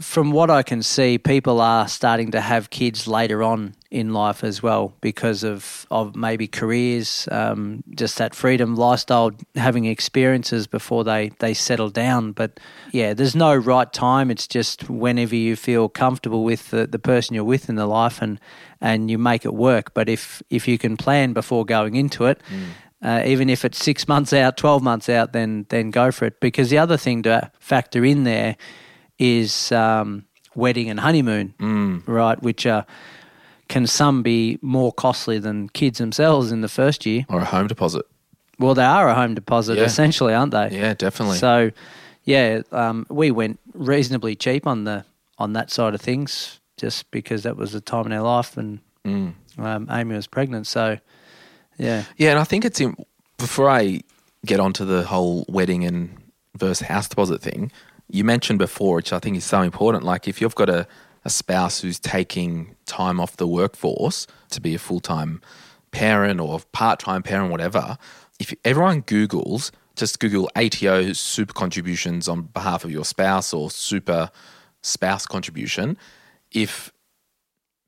[0.00, 4.44] from what I can see, people are starting to have kids later on in life
[4.44, 11.02] as well because of of maybe careers, um, just that freedom lifestyle, having experiences before
[11.02, 12.32] they they settle down.
[12.32, 12.60] But
[12.92, 14.30] yeah, there's no right time.
[14.30, 18.20] It's just whenever you feel comfortable with the, the person you're with in the life
[18.20, 18.38] and
[18.82, 19.94] and you make it work.
[19.94, 22.42] But if if you can plan before going into it.
[23.02, 26.40] Uh, even if it's six months out, twelve months out, then then go for it.
[26.40, 28.56] Because the other thing to factor in there
[29.18, 30.24] is um,
[30.54, 32.40] wedding and honeymoon, right?
[32.42, 32.82] Which uh,
[33.68, 37.24] can some be more costly than kids themselves in the first year.
[37.28, 38.04] or a home deposit.
[38.58, 39.84] Well, they are a home deposit Yeah.
[39.84, 40.70] essentially, aren't they?
[40.72, 41.38] Yeah, definitely.
[41.38, 41.70] So,
[42.24, 45.04] yeah, um, we went reasonably cheap on the
[45.38, 48.78] on that side of things, just because that was the time in our life, and
[49.04, 49.34] Mm.
[49.58, 50.66] um, Amy was pregnant.
[50.66, 50.98] So,
[51.78, 52.96] yeah, Yeah, and I think it's in,
[53.36, 54.00] before I
[54.46, 56.16] get onto the whole wedding and
[56.56, 57.70] versus house deposit thing.
[58.08, 60.04] You mentioned before, which I think is so important.
[60.04, 60.86] Like if you've got a,
[61.24, 65.40] a spouse who's taking time off the workforce to be a full time
[65.90, 67.98] parent or part time parent, whatever.
[68.38, 74.30] If everyone Googles, just Google ATO super contributions on behalf of your spouse or super
[74.82, 75.96] spouse contribution.
[76.52, 76.92] If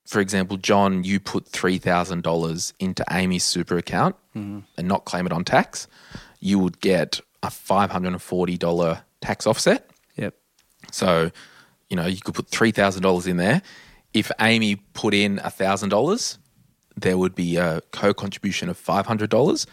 [0.09, 4.61] for example, John, you put $3,000 into Amy's super account mm-hmm.
[4.79, 5.87] and not claim it on tax,
[6.41, 9.88] you would get a $540 tax offset.
[10.91, 11.31] So,
[11.91, 13.63] you know, you could put $3,000 in there.
[14.15, 16.39] If Amy put in $1,000,
[16.97, 19.67] there would be a co contribution of $500.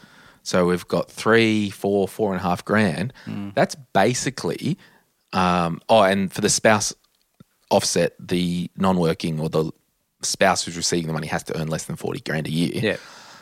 [0.44, 3.14] So we've got three, four, four and a half grand.
[3.56, 4.78] That's basically,
[5.34, 6.94] um, oh, and for the spouse
[7.72, 9.72] offset, the non working or the
[10.22, 12.72] spouse who's receiving the money has to earn less than 40 grand a year.
[12.76, 12.98] yeah,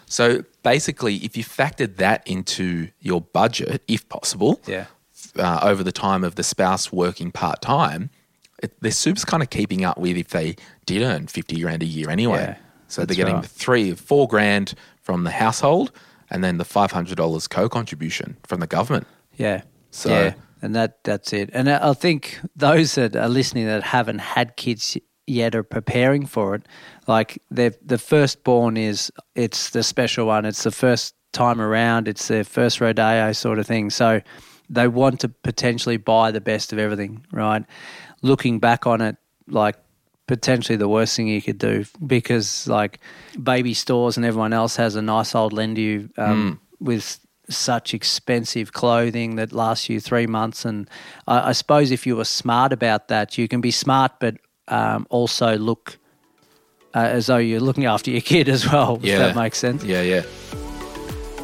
[0.06, 4.86] So basically, if you factored that into your budget, if possible, yeah,
[5.38, 8.10] uh, over the time of the spouse working part time,
[8.80, 10.56] their soup's kind of keeping up with if they
[10.86, 12.40] did earn 50 grand a year anyway.
[12.40, 12.58] Yeah,
[12.88, 13.46] so they're getting right.
[13.46, 15.92] three, four grand from the household
[16.30, 19.08] and then the $500 co contribution from the government.
[19.36, 19.64] yeah.
[19.92, 20.34] So yeah,
[20.64, 21.52] and that that's it.
[21.54, 26.56] And I think those that are listening that haven't had kids yet are preparing for
[26.56, 26.68] it.
[27.06, 30.46] Like the the firstborn is it's the special one.
[30.46, 32.08] It's the first time around.
[32.08, 33.92] It's their first rodeo sort of thing.
[33.92, 34.22] So
[34.70, 37.64] they want to potentially buy the best of everything, right?
[38.22, 39.76] Looking back on it, like
[40.28, 43.00] potentially the worst thing you could do because like
[43.42, 48.72] baby stores and everyone else has a nice old lend you um, with such expensive
[48.72, 50.90] clothing that lasts you three months and
[51.28, 54.38] I, I suppose if you were smart about that you can be smart but
[54.70, 56.00] um, also look
[56.96, 59.18] uh, as though you're looking after your kid as well if Yeah.
[59.20, 60.24] that makes sense yeah, yeah.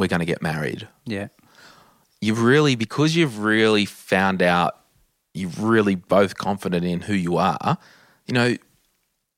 [0.00, 0.88] we're going to get married.
[1.06, 1.28] yeah
[2.22, 4.76] You've really, because you've really found out,
[5.32, 7.78] you're really both confident in who you are,
[8.26, 8.56] you know,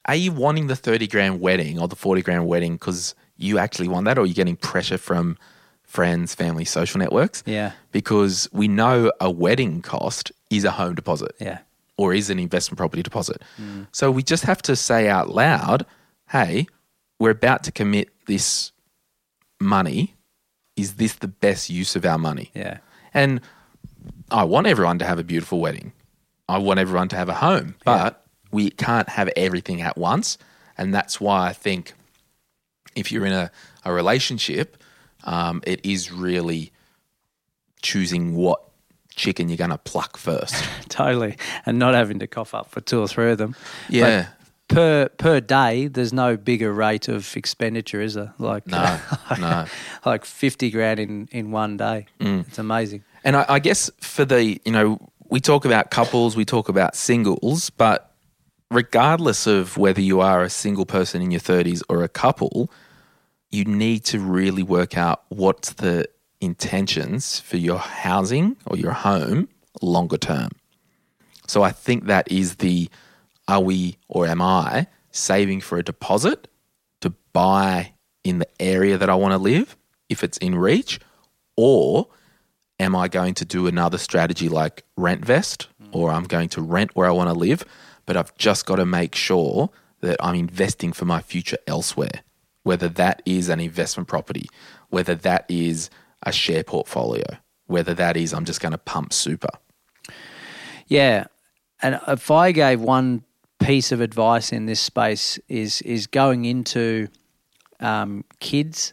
[0.06, 3.86] are you wanting the 30 grand wedding or the 40 grand wedding because you actually
[3.86, 5.38] want that or you're getting pressure from
[5.84, 7.44] friends, family, social networks?
[7.46, 11.32] yeah Because we know a wedding cost is a home deposit.
[11.40, 11.58] yeah
[11.98, 13.40] or is an investment property deposit.
[13.60, 13.86] Mm.
[13.92, 15.84] So we just have to say out loud,
[16.30, 16.66] hey,
[17.20, 18.72] we're about to commit this
[19.60, 20.14] money.
[20.76, 22.50] Is this the best use of our money?
[22.54, 22.78] yeah
[23.14, 23.40] And
[24.30, 25.92] I want everyone to have a beautiful wedding.
[26.48, 30.38] I want everyone to have a home, but we can't have everything at once.
[30.76, 31.92] And that's why I think
[32.94, 33.50] if you're in a,
[33.84, 34.82] a relationship,
[35.24, 36.72] um, it is really
[37.82, 38.62] choosing what
[39.14, 40.54] chicken you're going to pluck first.
[40.88, 43.54] totally and not having to cough up for two or three of them
[43.88, 44.28] Yeah.
[44.74, 48.98] Per per day there's no bigger rate of expenditure is there like No,
[49.38, 49.66] no.
[50.04, 52.46] like 50 grand in in one day Mm.
[52.48, 54.98] it's amazing And I, I guess for the, you know,
[55.30, 58.10] we talk about couples, we talk about singles, but
[58.70, 62.68] regardless of whether you are a single person in your 30s or a couple,
[63.50, 66.06] you need to really work out what's the
[66.40, 69.48] intentions for your housing or your home
[69.80, 70.50] longer term.
[71.46, 72.88] So I think that is the
[73.48, 76.48] are we or am I saving for a deposit
[77.00, 77.92] to buy
[78.24, 79.76] in the area that I want to live
[80.08, 81.00] if it's in reach?
[81.56, 82.08] Or
[82.78, 85.88] am I going to do another strategy like rent vest hmm.
[85.92, 87.64] or I'm going to rent where I want to live
[88.04, 92.22] but I've just got to make sure that I'm investing for my future elsewhere
[92.64, 94.48] whether that is an investment property
[94.88, 95.90] whether that is
[96.24, 97.24] a share portfolio
[97.66, 99.48] whether that is I'm just going to pump super?
[100.86, 101.26] Yeah,
[101.80, 103.24] and if I gave one
[103.64, 107.08] piece of advice in this space is is going into
[107.80, 108.92] um, kids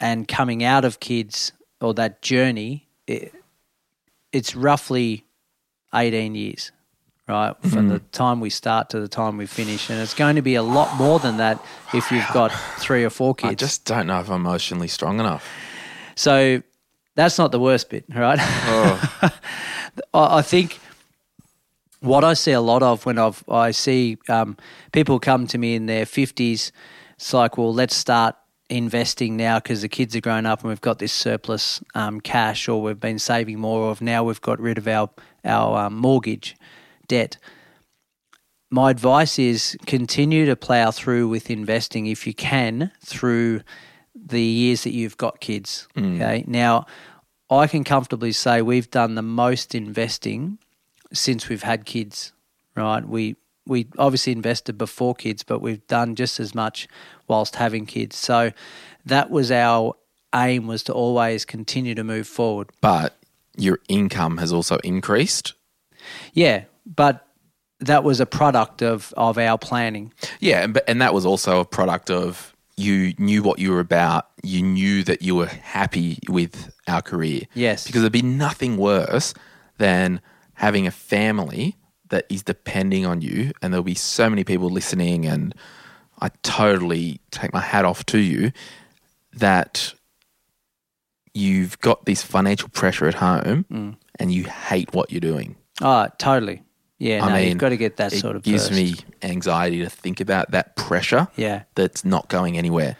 [0.00, 2.88] and coming out of kids or that journey.
[3.06, 3.32] It,
[4.32, 5.24] it's roughly
[5.94, 6.72] eighteen years,
[7.28, 10.42] right, from the time we start to the time we finish, and it's going to
[10.42, 13.50] be a lot more than that if you've got three or four kids.
[13.50, 15.44] I just don't know if I'm emotionally strong enough
[16.14, 16.62] So
[17.16, 18.38] that's not the worst bit, right?
[18.40, 19.30] I
[20.14, 20.78] I think
[22.00, 24.56] what I see a lot of when I've, I see um,
[24.92, 26.72] people come to me in their 50s,
[27.14, 28.36] it's like, well, let's start
[28.70, 32.68] investing now because the kids are grown up and we've got this surplus um, cash
[32.68, 35.10] or we've been saving more of now we've got rid of our,
[35.44, 36.56] our um, mortgage
[37.08, 37.36] debt.
[38.70, 43.62] My advice is continue to plow through with investing if you can through
[44.14, 45.88] the years that you've got kids.
[45.98, 46.44] Okay.
[46.46, 46.86] Now,
[47.50, 50.58] I can comfortably say we've done the most investing
[51.12, 52.32] since we've had kids,
[52.76, 53.06] right?
[53.06, 56.88] We we obviously invested before kids, but we've done just as much
[57.28, 58.16] whilst having kids.
[58.16, 58.52] So
[59.06, 59.94] that was our
[60.34, 62.70] aim was to always continue to move forward.
[62.80, 63.16] but
[63.56, 65.54] your income has also increased
[66.32, 67.26] Yeah, but
[67.80, 70.12] that was a product of of our planning.
[70.40, 73.80] Yeah, and, but- and that was also a product of you knew what you were
[73.80, 74.28] about.
[74.42, 77.42] You knew that you were happy with our career.
[77.54, 77.86] Yes.
[77.86, 79.34] Because there'd be nothing worse
[79.78, 80.20] than
[80.60, 81.74] having a family
[82.10, 85.54] that is depending on you, and there'll be so many people listening, and
[86.20, 88.52] I totally take my hat off to you
[89.32, 89.94] that
[91.32, 95.56] you've got this financial pressure at home and you hate what you're doing.
[95.80, 96.62] Oh, totally.
[96.98, 99.78] Yeah, I no, mean, you've got to get that sort of It gives me anxiety
[99.78, 101.62] to think about that pressure Yeah.
[101.74, 102.96] that's not going anywhere.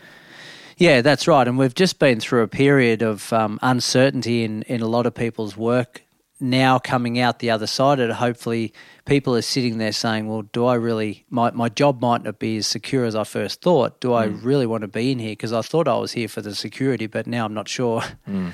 [0.79, 1.47] Yeah, that's right.
[1.47, 5.15] And we've just been through a period of um, uncertainty in, in a lot of
[5.15, 6.03] people's work
[6.41, 8.73] now coming out the other side of it, hopefully
[9.05, 12.57] people are sitting there saying, well, do I really, my, my job might not be
[12.57, 14.01] as secure as I first thought.
[14.01, 14.45] Do I mm.
[14.45, 15.33] really want to be in here?
[15.33, 18.03] Because I thought I was here for the security, but now I'm not sure.
[18.29, 18.53] Mm.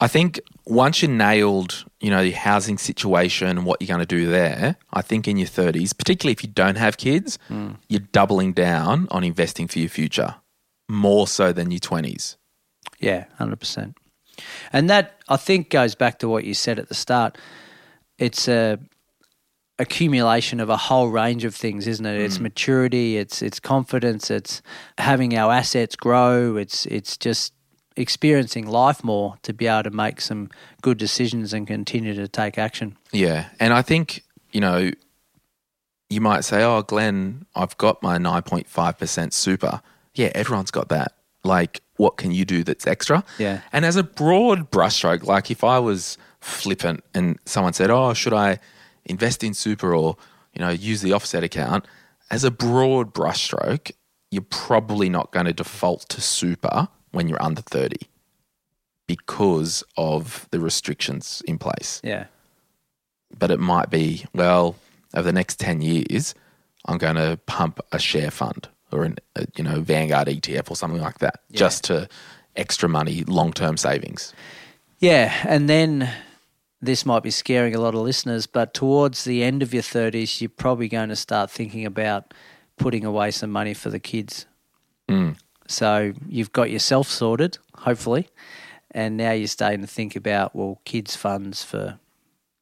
[0.00, 4.06] I think once you nailed, you know, the housing situation and what you're going to
[4.06, 7.76] do there, I think in your 30s, particularly if you don't have kids, mm.
[7.88, 10.34] you're doubling down on investing for your future
[10.88, 12.36] more so than your 20s.
[12.98, 13.96] Yeah, hundred percent.
[14.72, 17.38] And that I think goes back to what you said at the start.
[18.18, 18.78] It's a
[19.78, 22.20] accumulation of a whole range of things, isn't it?
[22.20, 22.44] It's hmm.
[22.44, 24.62] maturity, it's it's confidence, it's
[24.98, 27.52] having our assets grow, it's it's just
[27.96, 30.50] experiencing life more to be able to make some
[30.80, 32.96] good decisions and continue to take action.
[33.12, 33.48] Yeah.
[33.60, 34.90] And I think, you know,
[36.08, 39.82] you might say, oh, Glen, I've got my 9.5% super.
[40.14, 41.12] Yeah, everyone's got that.
[41.44, 43.24] Like, what can you do that's extra?
[43.38, 43.60] Yeah.
[43.72, 48.32] And as a broad brushstroke, like if I was flippant and someone said, oh, should
[48.32, 48.58] I
[49.04, 50.16] invest in super or,
[50.54, 51.86] you know, use the offset account?
[52.30, 53.90] As a broad brushstroke,
[54.30, 57.96] you're probably not going to default to super when you're under 30
[59.06, 62.26] because of the restrictions in place Yeah.
[63.36, 64.76] but it might be well
[65.14, 66.34] over the next 10 years
[66.86, 70.76] i'm going to pump a share fund or an a, you know vanguard etf or
[70.76, 72.08] something like that just to
[72.56, 74.34] extra money long-term savings
[75.02, 76.08] Yeah, and then
[76.80, 80.40] this might be scaring a lot of listeners, but towards the end of your 30s,
[80.40, 82.32] you're probably going to start thinking about
[82.76, 84.46] putting away some money for the kids.
[85.08, 85.36] Mm.
[85.66, 88.28] So you've got yourself sorted, hopefully,
[88.92, 91.98] and now you're starting to think about, well, kids' funds for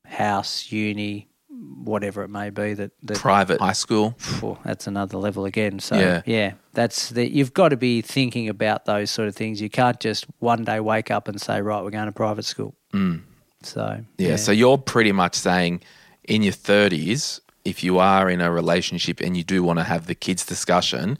[0.06, 1.28] house, uni,
[1.60, 2.74] whatever it may be.
[2.74, 5.78] That, that private high school Phew, that's another level again.
[5.78, 6.22] So Yeah.
[6.26, 9.60] yeah, that's the you've got to be thinking about those sort of things.
[9.60, 12.74] You can't just one day wake up and say, right, we're going to private school.
[12.92, 13.22] Mm.
[13.62, 15.82] So yeah, so you're pretty much saying
[16.24, 20.06] in your 30s if you are in a relationship and you do want to have
[20.06, 21.18] the kids discussion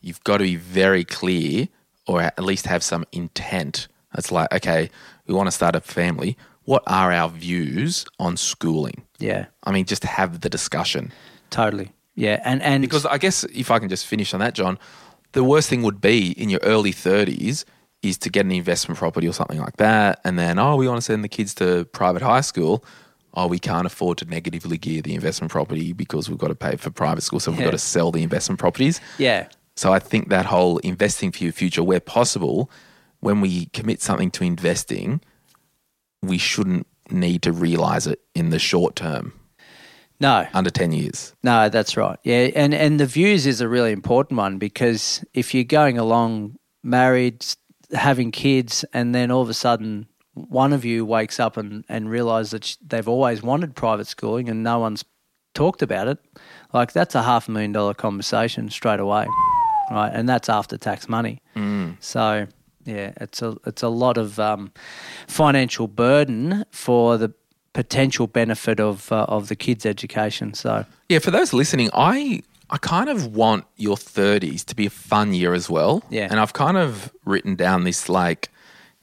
[0.00, 1.68] you've got to be very clear
[2.06, 4.90] or at least have some intent it's like okay
[5.26, 9.86] we want to start a family what are our views on schooling yeah, I mean,
[9.86, 11.10] just have the discussion.
[11.48, 11.90] totally.
[12.16, 14.78] Yeah, and and Because I guess if I can just finish on that, John,
[15.32, 17.64] the worst thing would be in your early 30s
[18.02, 20.20] is to get an investment property or something like that.
[20.24, 22.84] And then, oh, we want to send the kids to private high school.
[23.32, 26.76] Oh, we can't afford to negatively gear the investment property because we've got to pay
[26.76, 27.40] for private school.
[27.40, 27.66] So we've Yeah.
[27.66, 29.00] got to sell the investment properties.
[29.18, 32.70] yeah, So I think that whole investing for your future, where possible,
[33.20, 35.20] when we commit something to investing,
[36.22, 39.32] we shouldn't need to realize it in the short term,
[40.20, 41.34] no, under 10 years.
[41.42, 42.18] no, that's right.
[42.24, 46.56] Yeah, and and the views is a really important one because if you're going along
[46.82, 47.44] married,
[47.92, 52.10] having kids, and then all of a sudden one of you wakes up and and
[52.10, 55.04] realizes that they've always wanted private schooling and no one's
[55.54, 56.18] talked about it,
[56.72, 59.26] like that's a half a million dollar conversation straight away,
[59.90, 60.10] right?
[60.12, 61.40] And that's after tax money.
[61.54, 61.96] Mm.
[62.00, 62.46] So
[62.86, 64.72] yeah, it's a it's a lot of um,
[65.26, 67.32] financial burden for the
[67.72, 70.54] potential benefit of uh, of the kids' education.
[70.54, 74.90] So Yeah, for those listening, I I kind of want your 30s to be a
[74.90, 76.02] fun year as well.
[76.10, 76.28] Yeah.
[76.30, 78.48] And I've kind of written down this like,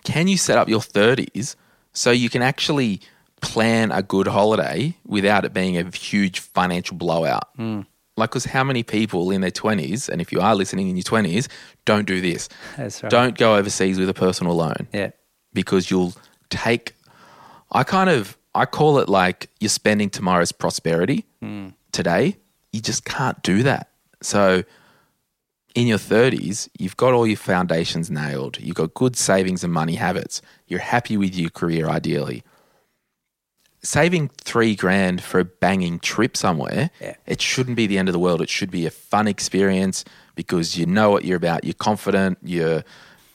[0.03, 1.55] can you set up your 30s
[1.93, 2.99] so you can actually
[3.41, 7.57] plan a good holiday without it being a huge financial blowout?
[8.15, 11.03] Like, because how many people in their 20s, and if you are listening in your
[11.03, 11.47] 20s,
[11.85, 12.47] don't do this?
[12.77, 13.09] that's right.
[13.09, 15.11] Don't go overseas with a personal loan yeah,
[15.53, 16.13] because you'll
[16.49, 16.93] take
[17.73, 21.69] I kind of I call it like you're spending tomorrow's prosperity hmm.
[21.91, 22.37] today.
[22.71, 23.89] You just can't do that.
[24.21, 24.63] So
[25.75, 28.59] in your 30s, you've got all your foundations nailed.
[28.59, 30.41] You've got good savings and money habits.
[30.67, 32.43] You're happy with your career ideally.
[33.85, 37.15] Saving 3 grand for a banging trip somewhere, Yeah.
[37.27, 38.41] it shouldn't be the end of the world.
[38.41, 41.63] It should be a fun experience because you know what you're about.
[41.65, 42.37] You're confident.
[42.43, 42.83] You're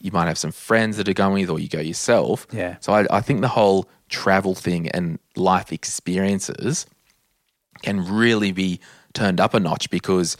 [0.00, 2.46] you might have some friends that are going with, or you go yourself.
[2.52, 2.76] Yeah.
[2.80, 6.86] So I, I think the whole travel thing and life experiences
[7.82, 8.80] can really be
[9.12, 10.36] turned up a notch because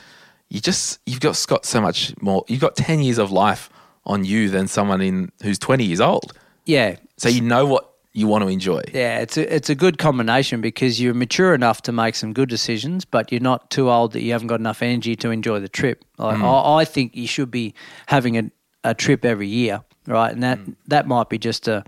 [0.49, 2.44] you just you've got got so much more.
[2.48, 3.69] You've got ten years of life
[4.06, 6.33] on you than someone in who's twenty years old.
[6.65, 8.83] yeah, So you know what you want to enjoy.
[8.92, 9.21] yeah.
[9.21, 13.04] It's a it's a good combination because you're mature enough to make some good decisions,
[13.04, 16.04] but you're not too old that you haven't got enough energy to enjoy the trip.
[16.19, 16.44] Like, hmm.
[16.44, 17.75] I, I think you should be
[18.06, 18.50] having a,
[18.83, 20.33] a trip every year, right?
[20.33, 20.73] And that hmm.
[20.88, 21.85] that might be just a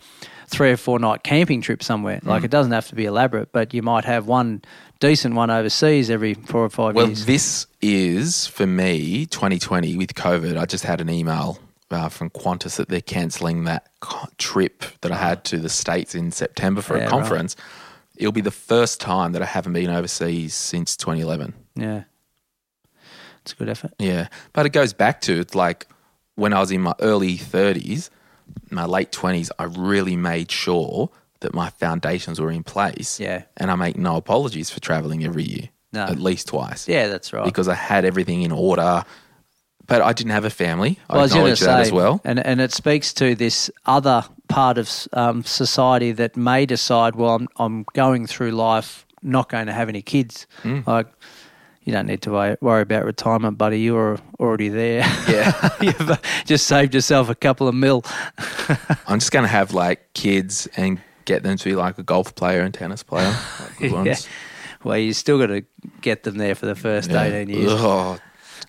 [0.47, 2.21] three or four night camping trip somewhere.
[2.23, 2.45] Like hmm.
[2.45, 4.63] it doesn't have to be elaborate, but you might have one
[5.01, 7.21] decent one overseas every four or five Well, years.
[7.21, 10.57] Well, this is for me 2020 with COVID.
[10.57, 11.59] I just had an email
[11.91, 13.89] uh, from Qantas that they're cancelling that
[14.39, 17.11] trip that I had to the States in September for Yeah, a right.
[17.11, 17.57] conference.
[18.17, 21.55] it'll be the first time that I haven't been overseas since 2011.
[21.75, 22.03] Yeah.
[23.43, 23.93] It's a good effort.
[23.99, 24.29] Yeah.
[24.53, 25.87] But it goes back to it's like
[26.35, 28.11] when I was in my early 30s,
[28.71, 31.11] my late 20s, I really made sure
[31.41, 33.19] that my foundations were in place.
[33.19, 33.45] Yeah.
[33.57, 36.05] And I make no apologies for traveling every year, No.
[36.05, 37.45] at least twice, Yeah, that's right.
[37.47, 39.05] because I had everything in order.
[39.91, 40.99] But I didn't have a family.
[41.11, 42.21] I Well, I acknowledge that say, as well.
[42.25, 47.35] and and it speaks to this other part of um, society that may decide, well,
[47.35, 50.47] I'm I'm going through life not going to have any kids.
[50.63, 50.81] Hmm.
[50.87, 51.07] Like,
[51.85, 52.31] you don't need to
[52.61, 53.81] worry, about retirement, buddy.
[53.81, 55.01] You're already there.
[55.29, 55.71] Yeah.
[55.81, 56.17] You've uh,
[56.47, 58.05] just saved yourself a couple of mil.
[59.07, 62.35] I'm just going to have like kids and get them to be like a golf
[62.35, 63.35] player and tennis player.
[63.81, 64.17] Like Yeah.
[64.85, 65.65] Well, you still got to
[66.01, 67.25] get them there for the first Yeah.
[67.25, 67.73] 18 years.
[67.73, 68.21] Ugh.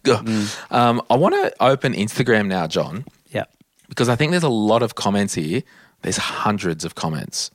[0.08, 0.47] Ugh.
[0.72, 3.06] Um, I want to open Instagram now, John.
[3.32, 3.45] Yeah.
[3.89, 5.64] because I think there's a lot of comments here.
[6.02, 7.52] There's hundreds of comments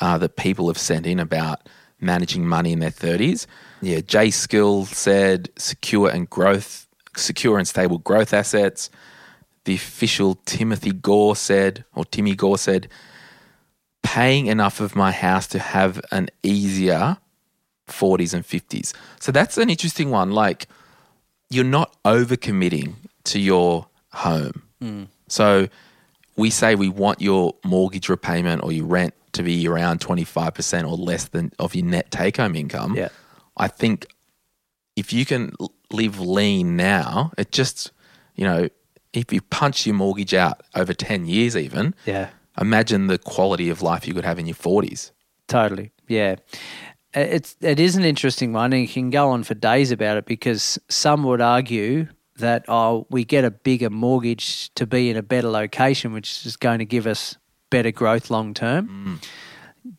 [0.00, 1.60] uh, that people have sent in about
[2.00, 3.46] managing money in their 30s.
[3.80, 6.86] Yeah, Jay Skill said secure and growth,
[7.16, 8.90] secure and stable growth assets.
[9.64, 12.88] The official Timothy Gore said, or Timmy Gore said,
[14.02, 17.16] paying enough of my house to have an easier
[17.88, 18.92] 40s and 50s.
[19.20, 20.30] So that's an interesting one.
[20.32, 20.66] Like,
[21.54, 22.94] you're not overcommitting
[23.24, 24.62] to your home.
[25.28, 25.68] So
[26.36, 30.96] we say we want your mortgage repayment or your rent to be around 25% or
[30.96, 32.94] less than of your net take home income.
[32.94, 33.08] Yeah.
[33.56, 34.06] I think
[34.94, 35.52] if you can
[35.90, 37.92] live lean now, it just,
[38.36, 38.68] you know,
[39.14, 42.28] if you punch your mortgage out over 10 years even, Yeah.
[42.60, 45.12] imagine the quality of life you could have in your 40s.
[45.48, 45.92] Totally.
[46.08, 46.36] Yeah.
[47.14, 50.16] Uh, It's it is an interesting one and you can go on for days about
[50.16, 55.16] it because some would argue that oh we get a bigger mortgage to be in
[55.16, 57.36] a better location which is going to give us
[57.70, 59.20] better growth long term.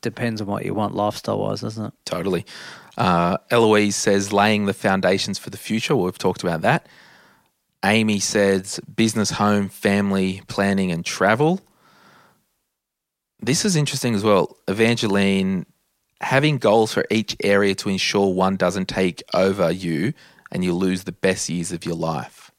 [0.02, 1.94] Depends on what you want lifestyle wise, doesn't it?
[2.06, 2.46] Totally.
[2.98, 5.96] Uh, Eloise says laying the foundations for the future.
[5.96, 6.88] Well, we've talked about that.
[7.84, 11.62] Amy says business, home, family, planning, and travel.
[13.40, 14.58] This is interesting as well.
[14.68, 15.66] Evangeline,
[16.22, 20.14] having goals for each area to ensure one doesn't take over you
[20.52, 22.52] and you lose the best years of your life.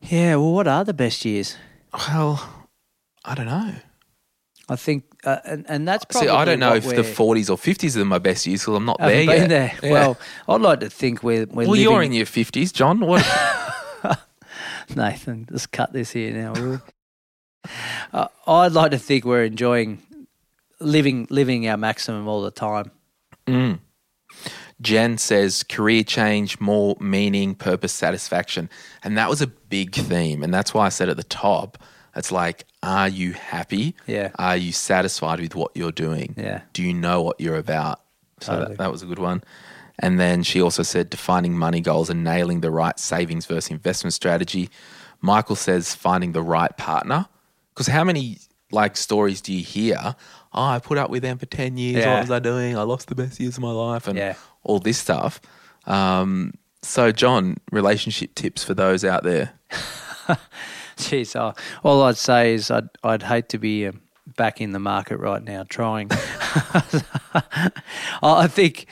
[0.00, 1.56] Yeah, well what are the best years?
[1.92, 2.48] Well,
[3.24, 3.74] I don't know.
[4.68, 7.02] I think uh, and, and that's See, probably I don't know if the we're-
[7.42, 9.48] 40s or 50s are my best years because I'm not there yet.
[9.48, 9.72] there.
[9.82, 9.90] Yeah.
[9.92, 13.00] Well, I'd like to think we're we're well, living you're in your 50s, John.
[13.00, 13.26] What?
[14.94, 16.80] Nathan, just cut this here now.
[18.12, 20.02] uh, I'd like to think we're enjoying
[20.80, 22.90] living living our maximum all the time.
[23.48, 23.78] Mm.
[24.80, 28.70] Jen says career change, more meaning, purpose, satisfaction.
[29.02, 30.42] And that was a big theme.
[30.42, 31.78] And that's why I said at the top,
[32.14, 33.94] it's like, are you happy?
[34.06, 34.30] Yeah.
[34.36, 36.34] Are you satisfied with what you're doing?
[36.36, 36.62] Yeah.
[36.72, 38.00] Do you know what you're about?
[38.40, 38.68] So Totally.
[38.76, 39.42] that, that was a good one.
[39.98, 44.14] And then she also said defining money goals and nailing the right savings versus investment
[44.14, 44.70] strategy.
[45.20, 47.26] Michael says finding the right partner.
[47.74, 48.38] Because how many
[48.70, 50.14] like stories do you hear?
[50.58, 52.04] Oh, I put up with them for 10 years.
[52.04, 52.14] Yeah.
[52.14, 52.76] What was I doing?
[52.76, 54.34] I lost the best years of my life and Yeah.
[54.64, 55.40] all this stuff.
[55.86, 59.52] Um, so, John, relationship tips for those out there.
[60.96, 61.54] Jeez, oh,
[61.84, 64.00] all I'd say is I'd I'd hate to be um,
[64.36, 66.10] back in the market right now trying.
[68.22, 68.86] I think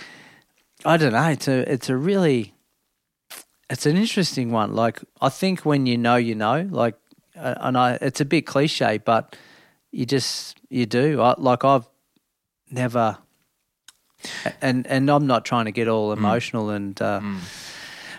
[0.85, 1.29] I don't know.
[1.31, 2.55] It's a it's a really
[3.69, 4.75] it's an interesting one.
[4.75, 6.69] Like I think when you know, you know.
[6.71, 6.95] Like,
[7.37, 9.35] uh, and I it's a bit cliche, but
[9.97, 11.23] you just you do.
[11.23, 11.89] I, like I've
[12.71, 13.17] never,
[14.61, 17.21] and and I'm not trying to get all emotional and, uh,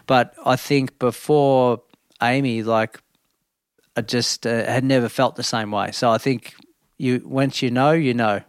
[0.08, 1.84] but I think before
[2.22, 3.00] Amy, like
[3.96, 5.92] I just uh, had never felt the same way.
[5.92, 6.56] So I think
[6.98, 8.42] you once you know, you know.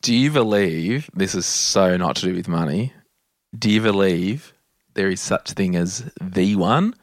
[0.00, 2.92] Do you believe this is so not to do with money?
[3.58, 4.54] Do you believe
[4.94, 6.94] there is such thing as the one,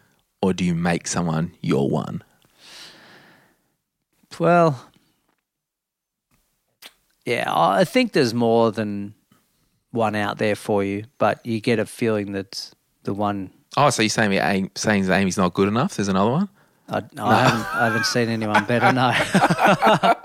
[0.41, 2.23] or do you make someone your one?
[4.39, 4.87] Well,
[7.27, 9.13] yeah, I think there's more than
[9.91, 12.71] one out there for you, but you get a feeling that
[13.03, 13.51] the one.
[13.75, 15.95] Oh, so you're saying Amy, saying that Amy's not good enough?
[15.97, 16.49] There's another one.
[16.89, 18.91] I, I haven't I haven't seen anyone better.
[18.93, 19.11] No,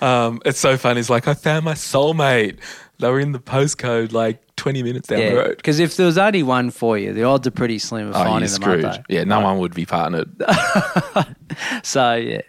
[0.00, 1.00] Um, it's so funny.
[1.00, 2.58] It's like I found my soulmate.
[2.98, 5.56] They were in the postcode like 20 minutes down the road.
[5.56, 8.22] because if there was only one for you, the odds are pretty slim of Oh,
[8.24, 9.04] finding them, screwed.
[9.08, 10.30] Yeah, no one would be partnered.
[11.82, 12.40] So yeah,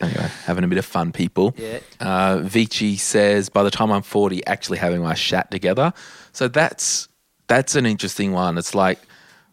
[0.00, 1.54] anyway, having a bit of fun, people.
[1.56, 1.78] Yeah.
[2.00, 5.92] Uh, Vici says, by the time I'm 40, actually having my chat together.
[6.32, 7.08] So that's
[7.48, 8.58] that's an interesting one.
[8.58, 8.98] It's like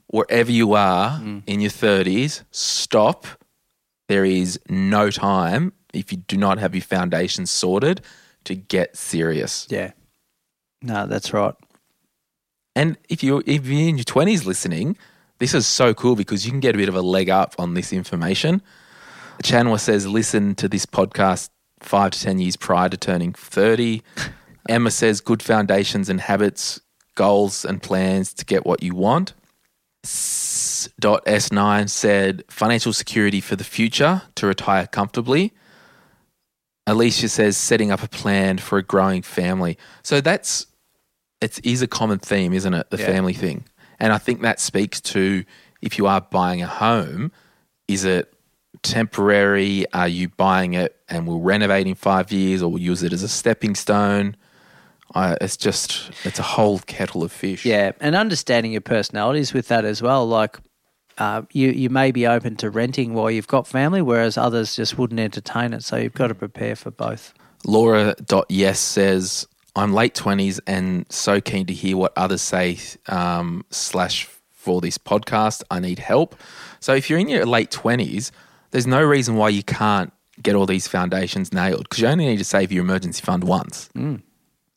[0.08, 1.44] wherever you are Mm.
[1.48, 3.26] in your 30s, stop.
[4.08, 8.02] There is no time if you do not have your foundations sorted
[8.46, 9.68] to get serious.
[9.70, 9.92] yeah,
[10.82, 11.54] No, that's right.
[12.76, 14.98] And if you if you're in your twenties listening,
[15.40, 17.74] this is so cool because you can get a bit of a leg up on
[17.74, 18.62] this information.
[19.44, 24.02] Chanwa says, listen to this podcast five to ten years prior to turning thirty.
[24.70, 26.82] Emma says, good foundations and habits,
[27.16, 29.34] goals and plans to get what you want.
[30.04, 35.54] S- Dot S9 said, financial security for the future to retire comfortably.
[36.86, 39.78] Alicia says, setting up a plan for a growing family.
[40.04, 40.68] So that's
[41.42, 42.90] it is a common theme, isn't it?
[42.90, 43.06] The Yeah.
[43.06, 43.66] family thing.
[44.00, 45.44] And I think that speaks to
[45.82, 47.32] if you are buying a home,
[47.88, 48.34] is it
[48.84, 49.86] temporary?
[49.94, 53.24] Are you buying it and we'll renovate in five years or will use it as
[53.24, 54.36] a stepping stone?
[55.16, 57.66] I, it's just, it's a whole kettle of fish.
[57.66, 60.28] Yeah, and understanding your personalities with that as well.
[60.28, 60.58] Like,
[61.18, 64.98] uh, you you may be open to renting while you've got family, whereas others just
[64.98, 65.84] wouldn't entertain it.
[65.84, 67.34] So you've got to prepare for both.
[67.66, 74.26] Laura.yes says, I'm late 20s and so keen to hear what others say um, slash
[74.52, 75.64] for this podcast.
[75.72, 76.36] I need help.
[76.80, 78.32] So if you're in your late 20s,
[78.72, 80.12] there's no reason why you can't
[80.42, 83.90] get all these foundations nailed because you only need to save your emergency fund once.
[83.96, 84.22] Mm,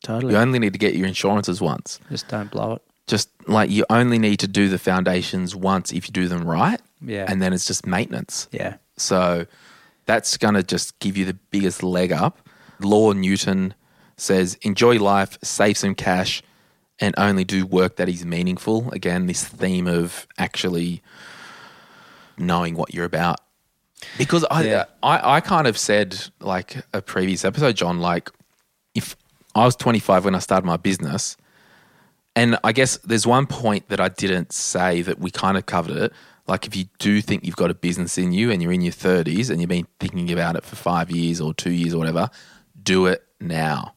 [0.03, 0.33] totally.
[0.33, 1.99] You only need to get your insurances once.
[2.09, 2.81] Just don't blow it.
[3.07, 6.81] Just like you only need to do the foundations once if you do them right.
[7.01, 7.25] Yeah.
[7.27, 8.47] And then it's just maintenance.
[8.51, 8.77] Yeah.
[8.97, 9.45] So
[10.05, 12.39] that's going to just give you the biggest leg up.
[12.79, 13.73] Law Newton
[14.17, 16.41] says, enjoy life, save some cash,
[16.99, 18.91] and only do work that is meaningful.
[18.91, 21.01] Again, this theme of actually
[22.37, 23.39] knowing what you're about.
[24.17, 24.85] Because I, Yeah.
[25.03, 28.29] I, I kind of said, like a previous episode, John, like
[28.95, 29.15] if
[29.55, 31.37] I was 25 when I started my business,
[32.35, 35.97] and I guess there's one point that I didn't say that we kind of covered
[35.97, 36.13] it.
[36.47, 38.93] Like if you do think you've got a business in you and you're in your
[38.93, 42.29] 30s and you've been thinking about it for five years or two years or whatever,
[42.81, 43.95] do it now.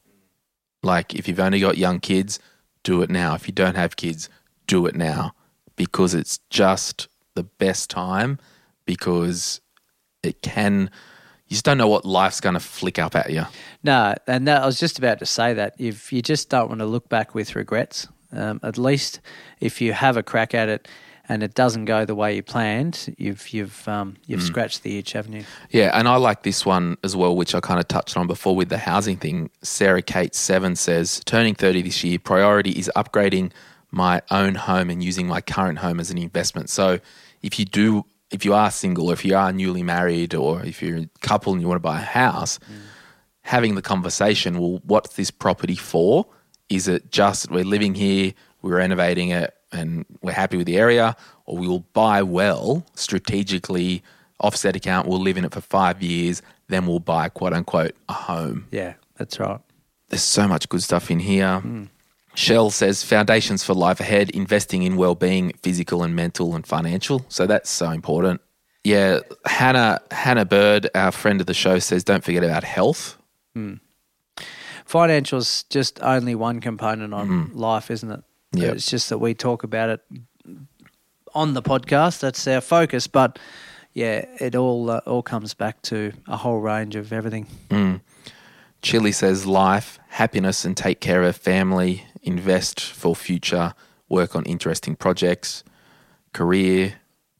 [0.83, 2.39] Like if you've only got young kids,
[2.83, 3.35] do it now.
[3.35, 4.29] If you don't have kids,
[4.67, 5.33] do it now
[5.75, 8.39] because it's just the best time
[8.85, 9.61] because
[10.25, 10.89] it can,
[11.47, 13.45] you just don't know what life's going to flick up at you.
[13.83, 16.79] No, and that, I was just about to say that if you just don't want
[16.79, 19.21] to look back with regrets, um, at least
[19.59, 20.87] if you have a crack at it
[21.27, 25.13] and it doesn't go the way you planned, you've you've um, you've scratched the itch,
[25.13, 25.43] haven't you?
[25.71, 28.55] Yeah, and I like this one as well, which I kind of touched on before
[28.55, 29.49] with the housing thing.
[29.63, 33.51] Sarah Kate Seven says, turning 30 this year, priority is upgrading
[33.91, 36.69] my own home and using my current home as an investment.
[36.69, 36.99] So
[37.41, 38.05] if you do,
[38.35, 41.53] if you are single or if you are newly married or if you're a couple
[41.53, 42.75] and you want to buy a house, mm.
[43.41, 46.25] having the conversation, well, what's this property for?
[46.69, 51.15] Is it just we're living here, we're renovating it, and we're happy with the area,
[51.45, 54.03] or we will buy well strategically,
[54.39, 58.13] offset account, we'll live in it for five years, then we'll buy quote unquote a
[58.13, 58.67] home.
[58.71, 59.59] Yeah, that's right.
[60.09, 61.61] There's so much good stuff in here.
[61.63, 61.89] Mm.
[62.35, 67.25] Shell says foundations for life ahead, investing in well-being, physical and mental and financial.
[67.29, 68.41] So that's so important.
[68.83, 73.17] Yeah, Hannah Hannah Bird, our friend of the show, says don't forget about health.
[73.55, 73.75] Hmm.
[74.85, 77.57] Financial's just only one component on hmm.
[77.57, 78.23] life, isn't it?
[78.53, 78.75] Yep.
[78.75, 80.01] It's just that we talk about it
[81.33, 82.19] on the podcast.
[82.19, 83.39] That's our focus, but
[83.93, 87.47] yeah, it all uh, all comes back to a whole range of everything.
[87.71, 87.95] Hmm.
[88.81, 93.73] Chili says life, happiness, and take care of family, invest for future,
[94.09, 95.63] work on interesting projects,
[96.33, 96.95] career.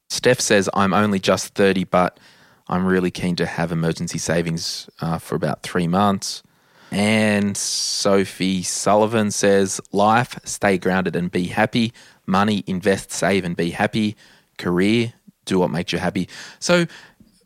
[0.09, 2.19] Steph says, I'm only just 30, but
[2.67, 6.43] I'm really keen to have emergency savings uh, for about three months.
[6.91, 11.91] And Sophie Sullivan says, life, stay grounded and be happy.
[12.25, 14.15] Money, invest, save, and be happy.
[14.57, 15.13] Career,
[15.45, 16.29] do what makes you happy.
[16.59, 16.85] So,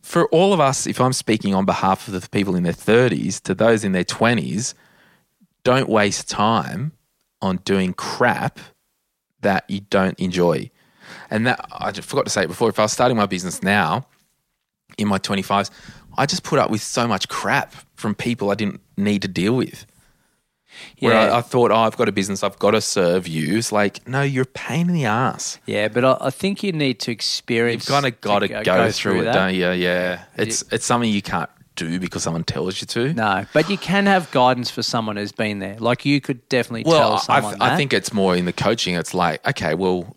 [0.02, 3.40] for all of us, if I'm speaking on behalf of the people in their 30s
[3.44, 4.74] to those in their 20s,
[5.64, 6.94] don't waste time
[7.42, 8.60] on doing crap
[9.42, 10.70] that you don't enjoy.
[11.30, 12.70] And that I just forgot to say it before.
[12.70, 14.06] If I was starting my business now
[14.98, 15.72] in my 25s,
[16.18, 19.56] I just put up with so much crap from people I didn't need to deal
[19.56, 19.86] with.
[21.00, 23.58] Where I, I thought, oh, I've got a business, I've got to serve you.
[23.58, 25.58] It's like, no, you're a pain in the ass.
[25.66, 27.88] Yeah, but I, I think you need to experience.
[27.88, 29.34] You've kind of got to go, through, it, that.
[29.34, 29.72] don't you?
[29.72, 31.50] Yeah, it's it's something you can't
[31.88, 33.14] do because someone tells you to.
[33.14, 35.78] No, but you can have guidance for someone who's been there.
[35.80, 37.78] Like you could definitely well, tell I, someone I that.
[37.78, 38.96] think it's more in the coaching.
[38.96, 40.16] It's like, okay, well,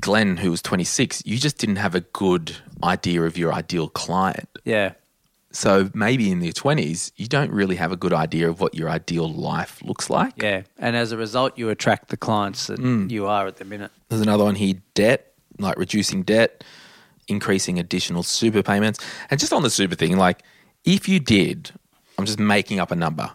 [0.00, 4.48] Glen, who was 26, you just didn't have a good idea of your ideal client.
[4.64, 4.92] yeah,
[5.50, 8.88] So maybe in your 20s, you don't really have a good idea of what your
[8.88, 10.34] ideal life looks like.
[10.40, 13.10] yeah, and as a result, you attract the clients that Mm.
[13.10, 13.90] you are at the minute.
[14.08, 16.62] There's another one here debt, like reducing debt,
[17.28, 18.98] increasing additional super payments.
[19.30, 20.42] And just on the super thing, like
[20.84, 21.70] if you did,
[22.18, 23.30] I'm just making up a number,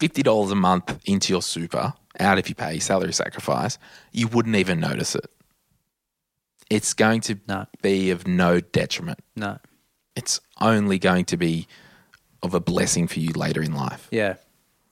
[0.00, 3.78] $50 a month into your super, out if you pay salary sacrifice,
[4.12, 5.26] you wouldn't even notice it.
[6.68, 7.66] It's going to No.
[7.82, 9.18] be of no detriment.
[9.34, 9.58] No.
[10.14, 11.66] It's only going to be
[12.42, 14.08] of a blessing for you later in life.
[14.10, 14.34] Yeah.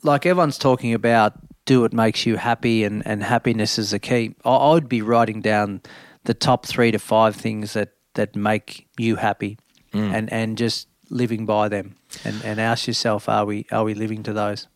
[0.03, 1.35] Like everyone's talking about
[1.65, 4.35] do what makes you happy and, and happiness is the key.
[4.45, 5.83] I, I would be writing down
[6.25, 9.59] the top three to five things that, that make you happy
[9.95, 10.13] mm.
[10.13, 11.95] and, and just living by them
[12.25, 14.67] and, and ask yourself, are we are we living to those?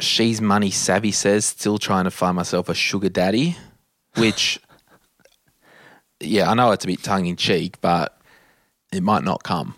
[0.00, 3.56] She's money savvy says, still trying to find myself a sugar daddy,
[4.16, 4.58] which,
[6.20, 8.18] yeah, I know it's a bit tongue in cheek, but
[8.92, 9.76] it might not come.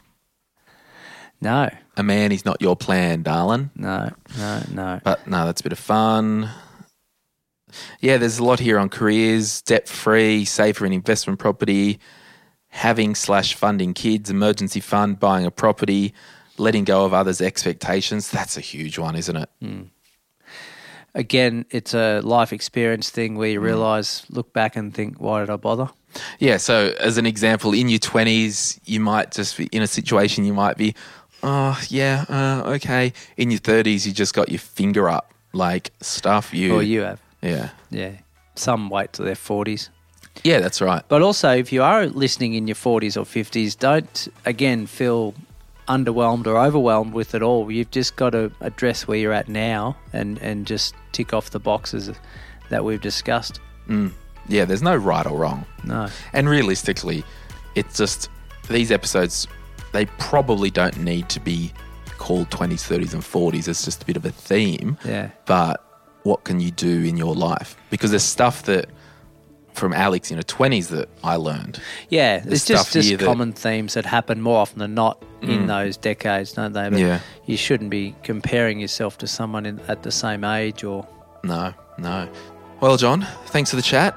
[1.41, 3.71] No, A man is not your plan, darling.
[3.75, 5.01] no, no, no.
[5.03, 6.49] But no, that's a bit of fun.
[8.01, 11.99] Yeah, there's a lot here on careers, debt free, safer in investment property,
[12.73, 16.15] having slash funding kids, emergency fund, buying a property,
[16.57, 18.31] letting go of others' expectations.
[18.31, 19.51] That's a huge one, isn't it?
[21.15, 25.51] Again, it's a life experience thing where you realize, look back and think, why did
[25.51, 25.91] I bother?
[26.39, 26.57] Yeah.
[26.57, 30.55] So, as an example, in your 20s, you might just be in a situation, you
[30.55, 30.95] might be,
[31.43, 33.13] oh, yeah, uh, okay.
[33.37, 36.75] In your 30s, you just got your finger up, like stuff you.
[36.75, 37.21] Or you have.
[37.43, 37.69] Yeah.
[37.91, 38.13] Yeah.
[38.55, 39.91] Some wait till their 40s.
[40.45, 41.03] Yeah, that's right.
[41.09, 45.35] But also, if you are listening in your 40s or 50s, don't again feel
[45.89, 47.71] underwhelmed or overwhelmed with it all.
[47.71, 51.61] You've just got to address where you're at now and, and just tick off the
[51.61, 52.11] boxes
[52.71, 53.61] that we've discussed.
[53.89, 54.13] Mm.
[54.49, 55.65] Yeah, there's no right or wrong.
[55.85, 56.09] No.
[56.33, 57.25] And realistically,
[57.75, 58.29] it's just
[58.69, 59.47] these episodes,
[59.93, 61.73] they probably don't need to be
[62.19, 63.69] called 20s, 30s, and 40s.
[63.69, 64.97] It's just a bit of a theme.
[65.05, 65.31] Yeah.
[65.47, 65.85] But
[66.23, 67.77] what can you do in your life?
[67.91, 68.89] Because there's stuff that
[69.75, 71.81] from Alex in her 20s that I learned.
[72.09, 75.65] Yeah, There's it's just, just that- common themes that happen more often than not in
[75.65, 75.67] mm.
[75.67, 76.89] those decades, don't they?
[76.89, 77.21] But Yeah.
[77.47, 81.07] you shouldn't be comparing yourself to someone in, at the same age or.
[81.43, 82.29] No, no.
[82.81, 84.17] Well, John, thanks for the chat.